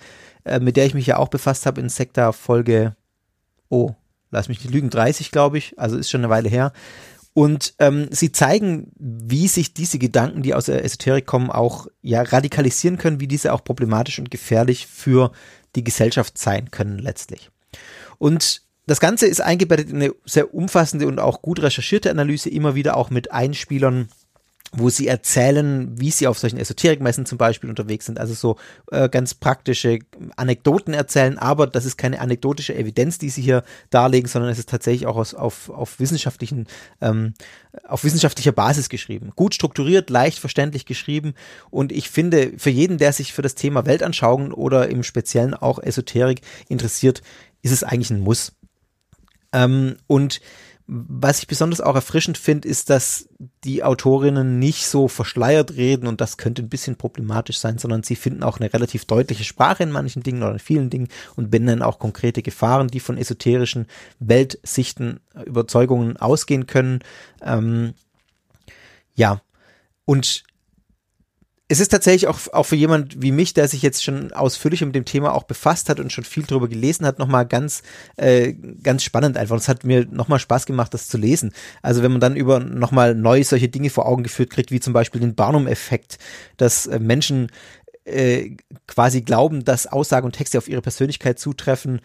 [0.45, 2.95] äh, mit der ich mich ja auch befasst habe in Sektor Folge,
[3.71, 3.95] oh,
[4.31, 6.75] lass mich nicht lügen, 30 glaube ich, also ist schon eine Weile her.
[7.39, 12.21] Und ähm, sie zeigen, wie sich diese Gedanken, die aus der Esoterik kommen, auch ja
[12.23, 15.31] radikalisieren können, wie diese auch problematisch und gefährlich für
[15.77, 17.53] die Gesellschaft sein können letztlich.
[18.19, 22.75] Und das Ganze ist eingebettet in eine sehr umfassende und auch gut recherchierte Analyse, immer
[22.75, 24.09] wieder auch mit Einspielern
[24.73, 28.21] wo sie erzählen, wie sie auf solchen Esoterikmessen zum Beispiel unterwegs sind.
[28.21, 28.57] Also so
[28.91, 30.01] äh, ganz praktische
[30.37, 34.69] Anekdoten erzählen, aber das ist keine anekdotische Evidenz, die sie hier darlegen, sondern es ist
[34.69, 36.67] tatsächlich auch aus, auf, auf wissenschaftlichen,
[37.01, 37.35] ähm,
[37.87, 39.33] auf wissenschaftlicher Basis geschrieben.
[39.37, 41.35] Gut strukturiert, leicht verständlich geschrieben
[41.71, 45.79] und ich finde, für jeden, der sich für das Thema Weltanschauung oder im Speziellen auch
[45.79, 47.23] Esoterik interessiert,
[47.63, 48.53] ist es eigentlich ein Muss.
[49.53, 50.41] Ähm, und
[50.91, 53.29] was ich besonders auch erfrischend finde, ist, dass
[53.63, 58.17] die Autorinnen nicht so verschleiert reden und das könnte ein bisschen problematisch sein, sondern sie
[58.17, 61.83] finden auch eine relativ deutliche Sprache in manchen Dingen oder in vielen Dingen und benennen
[61.83, 63.87] auch konkrete Gefahren, die von esoterischen
[64.19, 67.01] Weltsichten, Überzeugungen ausgehen können.
[67.43, 67.93] Ähm,
[69.15, 69.43] ja,
[70.07, 70.45] und
[71.71, 74.95] es ist tatsächlich auch, auch für jemand wie mich, der sich jetzt schon ausführlicher mit
[74.95, 77.83] dem Thema auch befasst hat und schon viel darüber gelesen hat, nochmal ganz,
[78.17, 79.57] äh, ganz spannend einfach.
[79.57, 81.53] Es hat mir nochmal Spaß gemacht, das zu lesen.
[81.83, 84.95] Also wenn man dann über nochmal neu solche Dinge vor Augen geführt kriegt, wie zum
[84.95, 86.19] Beispiel den Barnum-Effekt,
[86.57, 87.49] dass äh, Menschen
[88.07, 88.57] äh,
[88.87, 92.01] quasi glauben, dass Aussagen und Texte auf ihre Persönlichkeit zutreffen,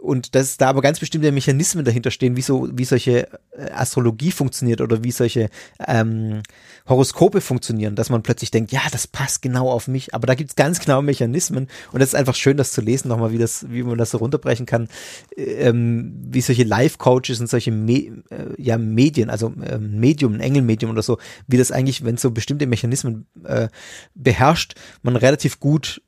[0.00, 4.30] und dass da aber ganz bestimmte Mechanismen dahinter stehen, wie so, wie solche äh, Astrologie
[4.30, 5.50] funktioniert oder wie solche
[5.86, 6.42] ähm,
[6.88, 10.50] Horoskope funktionieren, dass man plötzlich denkt, ja, das passt genau auf mich, aber da gibt
[10.50, 11.68] es ganz genaue Mechanismen.
[11.92, 14.18] Und das ist einfach schön, das zu lesen, nochmal, wie das, wie man das so
[14.18, 14.88] runterbrechen kann,
[15.36, 21.02] ähm, wie solche Life-Coaches und solche Me äh, ja, Medien, also ähm, Medium, Engelmedium oder
[21.02, 23.68] so, wie das eigentlich, wenn so bestimmte Mechanismen äh,
[24.14, 26.00] beherrscht, man relativ gut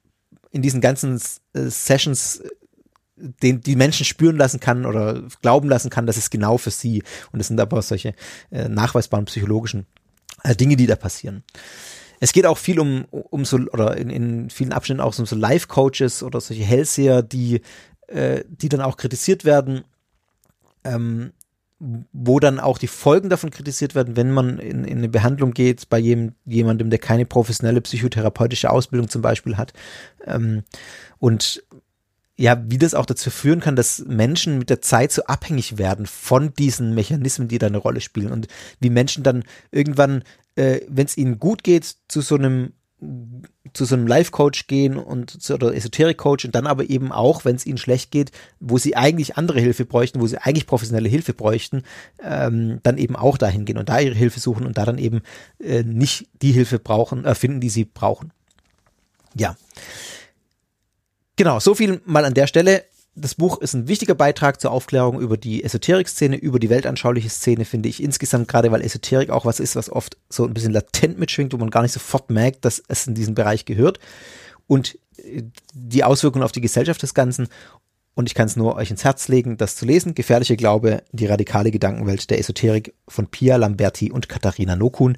[0.51, 1.20] in diesen ganzen
[1.53, 2.43] äh, Sessions
[3.43, 7.03] den die Menschen spüren lassen kann oder glauben lassen kann, das ist genau für sie.
[7.33, 8.14] Und es sind aber solche
[8.51, 9.87] äh, nachweisbaren psychologischen
[10.43, 11.45] äh, Dinge, die da passieren.
[12.20, 15.35] Es geht auch viel um, um so, oder in, in vielen Abschnitten auch um so
[15.35, 17.62] Life-Coaches oder solche Hellseher, die,
[18.07, 19.83] äh, die dann auch kritisiert werden,
[20.85, 21.33] ähm,
[22.12, 25.89] wo dann auch die Folgen davon kritisiert werden, wenn man in, in eine Behandlung geht
[25.89, 29.73] bei jedem, jemandem, der keine professionelle psychotherapeutische Ausbildung zum Beispiel hat.
[30.25, 30.62] Ähm,
[31.18, 31.64] und
[32.37, 36.07] ja, wie das auch dazu führen kann, dass Menschen mit der Zeit so abhängig werden
[36.07, 38.49] von diesen Mechanismen, die da eine Rolle spielen und
[38.80, 40.24] wie Menschen dann irgendwann,
[40.57, 42.72] äh, wenn es ihnen gut geht, zu so einem
[43.72, 47.57] zu so einem Life-Coach gehen und zu oder Esoterik-Coach und dann aber eben auch, wenn
[47.57, 48.30] es ihnen schlecht geht,
[48.61, 51.83] wo sie eigentlich andere Hilfe bräuchten, wo sie eigentlich professionelle Hilfe bräuchten,
[52.22, 55.22] ähm, dann eben auch dahin gehen und da ihre Hilfe suchen und da dann eben
[55.59, 58.33] äh, nicht die Hilfe brauchen, äh, finden, die sie brauchen.
[59.35, 59.57] Ja.
[61.37, 62.85] Genau, so viel mal an der Stelle.
[63.14, 67.66] Das Buch ist ein wichtiger Beitrag zur Aufklärung über die Esoterik-Szene, über die weltanschauliche Szene,
[67.66, 71.18] finde ich insgesamt, gerade weil Esoterik auch was ist, was oft so ein bisschen latent
[71.18, 73.99] mitschwingt, wo man gar nicht sofort merkt, dass es in diesen Bereich gehört.
[74.66, 75.43] Und äh,
[75.74, 77.49] die Auswirkungen auf die Gesellschaft des Ganzen.
[78.14, 80.14] Und ich kann es nur euch ins Herz legen, das zu lesen.
[80.14, 85.16] Gefährliche Glaube, die radikale Gedankenwelt der Esoterik von Pia Lamberti und Katharina Nokun.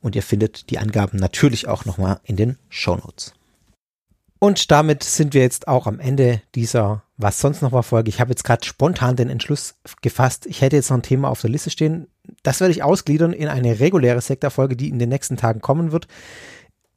[0.00, 3.32] Und ihr findet die Angaben natürlich auch nochmal in den Show Notes.
[4.42, 8.08] Und damit sind wir jetzt auch am Ende dieser Was sonst noch war Folge.
[8.08, 11.40] Ich habe jetzt gerade spontan den Entschluss gefasst, ich hätte jetzt noch ein Thema auf
[11.40, 12.08] der Liste stehen.
[12.42, 16.08] Das werde ich ausgliedern in eine reguläre Sektorfolge, die in den nächsten Tagen kommen wird.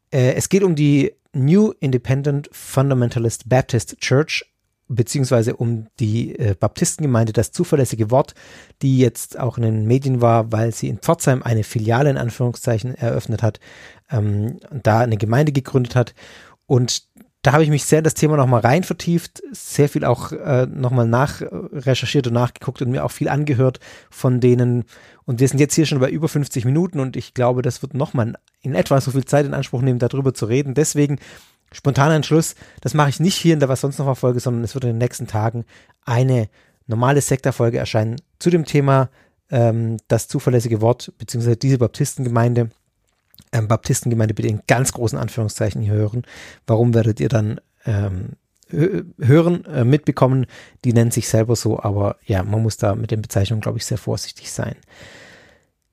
[0.10, 4.52] Äh, es geht um die New Independent Fundamentalist Baptist Church
[4.88, 8.34] beziehungsweise um die äh, Baptistengemeinde, das zuverlässige Wort,
[8.82, 12.96] die jetzt auch in den Medien war, weil sie in Pforzheim eine Filiale in Anführungszeichen
[12.96, 13.60] eröffnet hat,
[14.10, 16.16] ähm, da eine Gemeinde gegründet hat.
[16.68, 17.04] Und
[17.46, 20.66] da habe ich mich sehr in das Thema nochmal rein vertieft, sehr viel auch äh,
[20.66, 23.80] nochmal nachrecherchiert und nachgeguckt und mir auch viel angehört
[24.10, 24.86] von denen.
[25.26, 27.94] Und wir sind jetzt hier schon bei über 50 Minuten und ich glaube, das wird
[27.94, 30.74] nochmal in etwa so viel Zeit in Anspruch nehmen, darüber zu reden.
[30.74, 31.20] Deswegen
[31.72, 34.74] spontaner Entschluss, das mache ich nicht hier in der Was sonst noch Folge, sondern es
[34.74, 35.66] wird in den nächsten Tagen
[36.04, 36.50] eine
[36.88, 39.10] normale Sektorfolge erscheinen zu dem Thema
[39.52, 42.70] ähm, das zuverlässige Wort, beziehungsweise diese Baptistengemeinde
[43.56, 46.24] ähm, Baptistengemeinde bitte in ganz großen Anführungszeichen hier hören.
[46.68, 48.34] Warum werdet ihr dann ähm,
[48.70, 50.46] hören, äh, mitbekommen?
[50.84, 53.86] Die nennen sich selber so, aber ja, man muss da mit den Bezeichnungen, glaube ich,
[53.86, 54.76] sehr vorsichtig sein.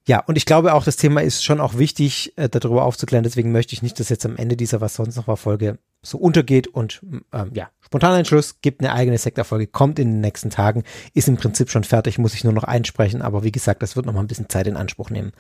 [0.05, 3.23] Ja, und ich glaube auch, das Thema ist schon auch wichtig, äh, darüber aufzuklären.
[3.23, 6.19] Deswegen möchte ich nicht, dass jetzt am Ende dieser Was sonst noch war Folge so
[6.19, 7.01] untergeht und
[7.33, 10.83] ähm, ja, spontaner Entschluss, gibt eine eigene Sektorfolge, kommt in den nächsten Tagen,
[11.15, 14.07] ist im Prinzip schon fertig, muss ich nur noch einsprechen, aber wie gesagt, das wird
[14.07, 15.33] noch mal ein bisschen Zeit in Anspruch nehmen.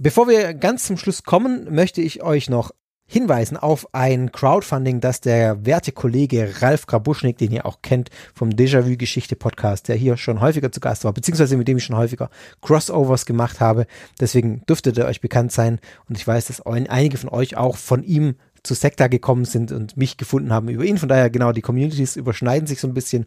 [0.00, 2.70] Bevor wir ganz zum Schluss kommen, möchte ich euch noch
[3.04, 8.50] hinweisen auf ein Crowdfunding, das der werte Kollege Ralf Grabuschnik, den ihr auch kennt vom
[8.50, 11.96] Déjà-vu Geschichte Podcast, der hier schon häufiger zu Gast war, beziehungsweise mit dem ich schon
[11.96, 12.30] häufiger
[12.62, 13.88] Crossovers gemacht habe.
[14.20, 18.04] Deswegen dürfte der euch bekannt sein und ich weiß, dass einige von euch auch von
[18.04, 20.98] ihm zu Sekta gekommen sind und mich gefunden haben über ihn.
[20.98, 23.26] Von daher genau, die Communities überschneiden sich so ein bisschen.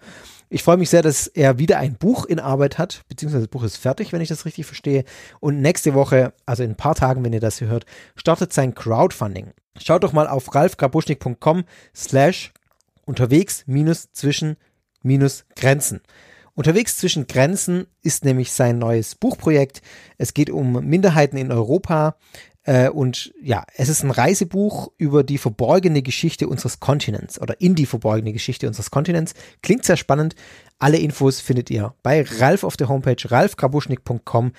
[0.53, 3.63] Ich freue mich sehr, dass er wieder ein Buch in Arbeit hat, beziehungsweise das Buch
[3.63, 5.05] ist fertig, wenn ich das richtig verstehe.
[5.39, 7.85] Und nächste Woche, also in ein paar Tagen, wenn ihr das hier hört,
[8.17, 9.53] startet sein Crowdfunding.
[9.79, 11.63] Schaut doch mal auf ralfgrabuschnik.com
[11.95, 12.51] slash
[13.05, 14.57] unterwegs minus zwischen
[15.01, 16.01] minus Grenzen.
[16.53, 19.81] Unterwegs zwischen Grenzen ist nämlich sein neues Buchprojekt.
[20.17, 22.17] Es geht um Minderheiten in Europa.
[22.63, 27.75] Äh, und ja, es ist ein Reisebuch über die verborgene Geschichte unseres Kontinents oder in
[27.75, 29.33] die verborgene Geschichte unseres Kontinents.
[29.61, 30.35] Klingt sehr spannend.
[30.77, 34.51] Alle Infos findet ihr bei Ralf auf der Homepage ralfkrabuschnik.com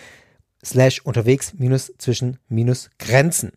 [0.64, 3.52] slash unterwegs minus zwischen minus Grenzen.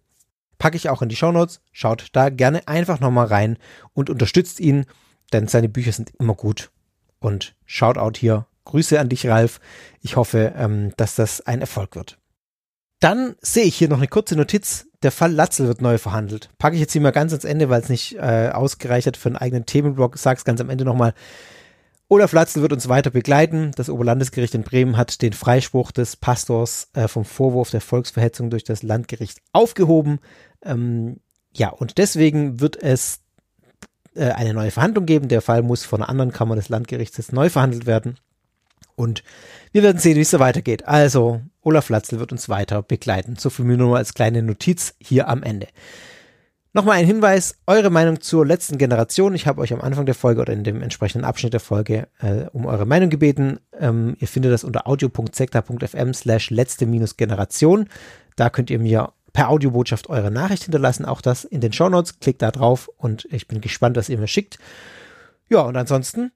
[0.57, 1.61] Packe ich auch in die Shownotes.
[1.71, 3.57] Schaut da gerne einfach nochmal rein
[3.93, 4.85] und unterstützt ihn,
[5.33, 6.71] denn seine Bücher sind immer gut.
[7.19, 8.45] Und Shoutout hier.
[8.65, 9.59] Grüße an dich, Ralf.
[10.01, 12.17] Ich hoffe, ähm, dass das ein Erfolg wird.
[13.05, 14.87] Dann sehe ich hier noch eine kurze Notiz.
[15.03, 16.49] Der Fall Latzel wird neu verhandelt.
[16.57, 19.29] Packe ich jetzt hier mal ganz ans Ende, weil es nicht äh, ausgereicht hat für
[19.29, 20.17] einen eigenen Themenblock.
[20.17, 21.13] Sag's ganz am Ende nochmal.
[22.07, 23.69] Olaf Latzel wird uns weiter begleiten.
[23.75, 28.63] Das Oberlandesgericht in Bremen hat den Freispruch des Pastors äh, vom Vorwurf der Volksverhetzung durch
[28.63, 30.17] das Landgericht aufgehoben.
[30.63, 31.19] Ähm,
[31.53, 33.19] ja, und deswegen wird es
[34.15, 35.27] äh, eine neue Verhandlung geben.
[35.27, 38.17] Der Fall muss von einer anderen Kammer des Landgerichts neu verhandelt werden.
[38.95, 39.23] Und
[39.71, 40.87] wir werden sehen, wie es so weitergeht.
[40.87, 43.35] Also, Olaf Latzl wird uns weiter begleiten.
[43.37, 45.67] So viel nur als kleine Notiz hier am Ende.
[46.75, 49.33] Nochmal ein Hinweis, eure Meinung zur letzten Generation.
[49.33, 52.47] Ich habe euch am Anfang der Folge oder in dem entsprechenden Abschnitt der Folge äh,
[52.51, 53.59] um eure Meinung gebeten.
[53.79, 57.87] Ähm, ihr findet das unter audio.sekta.fm slash letzte-generation.
[58.35, 61.05] Da könnt ihr mir per Audiobotschaft eure Nachricht hinterlassen.
[61.05, 62.19] Auch das in den Shownotes.
[62.19, 64.59] Klickt da drauf und ich bin gespannt, was ihr mir schickt.
[65.47, 66.33] Ja, und ansonsten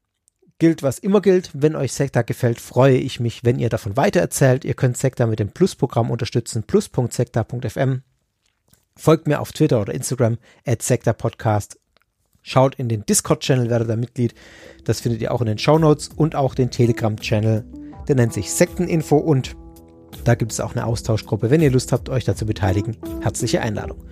[0.60, 1.50] gilt, was immer gilt.
[1.54, 4.66] Wenn euch Sekta gefällt, freue ich mich, wenn ihr davon weitererzählt.
[4.66, 8.04] Ihr könnt Sekta mit dem Plus-Programm unterstützen, plus.sekta.fm.
[8.96, 11.80] Folgt mir auf Twitter oder Instagram, at Sekta Podcast.
[12.42, 14.36] Schaut in den Discord-Channel, werdet da Mitglied.
[14.84, 17.66] Das findet ihr auch in den Show Notes und auch den Telegram-Channel.
[18.08, 19.56] Der nennt sich Sekteninfo und
[20.24, 21.50] da gibt es auch eine Austauschgruppe.
[21.50, 24.04] Wenn ihr Lust habt, euch da zu beteiligen, herzliche Einladung.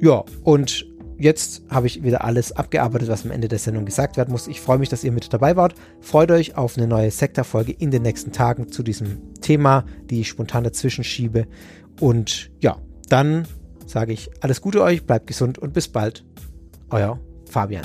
[0.00, 0.86] Ja, und
[1.18, 4.46] jetzt habe ich wieder alles abgearbeitet, was am Ende der Sendung gesagt werden muss.
[4.46, 5.74] Ich freue mich, dass ihr mit dabei wart.
[6.00, 10.28] Freut euch auf eine neue Sektorfolge in den nächsten Tagen zu diesem Thema, die ich
[10.28, 11.46] spontan dazwischen schiebe.
[12.00, 13.46] Und ja, dann
[13.86, 16.24] sage ich alles Gute euch, bleibt gesund und bis bald.
[16.90, 17.18] Euer
[17.50, 17.84] Fabian.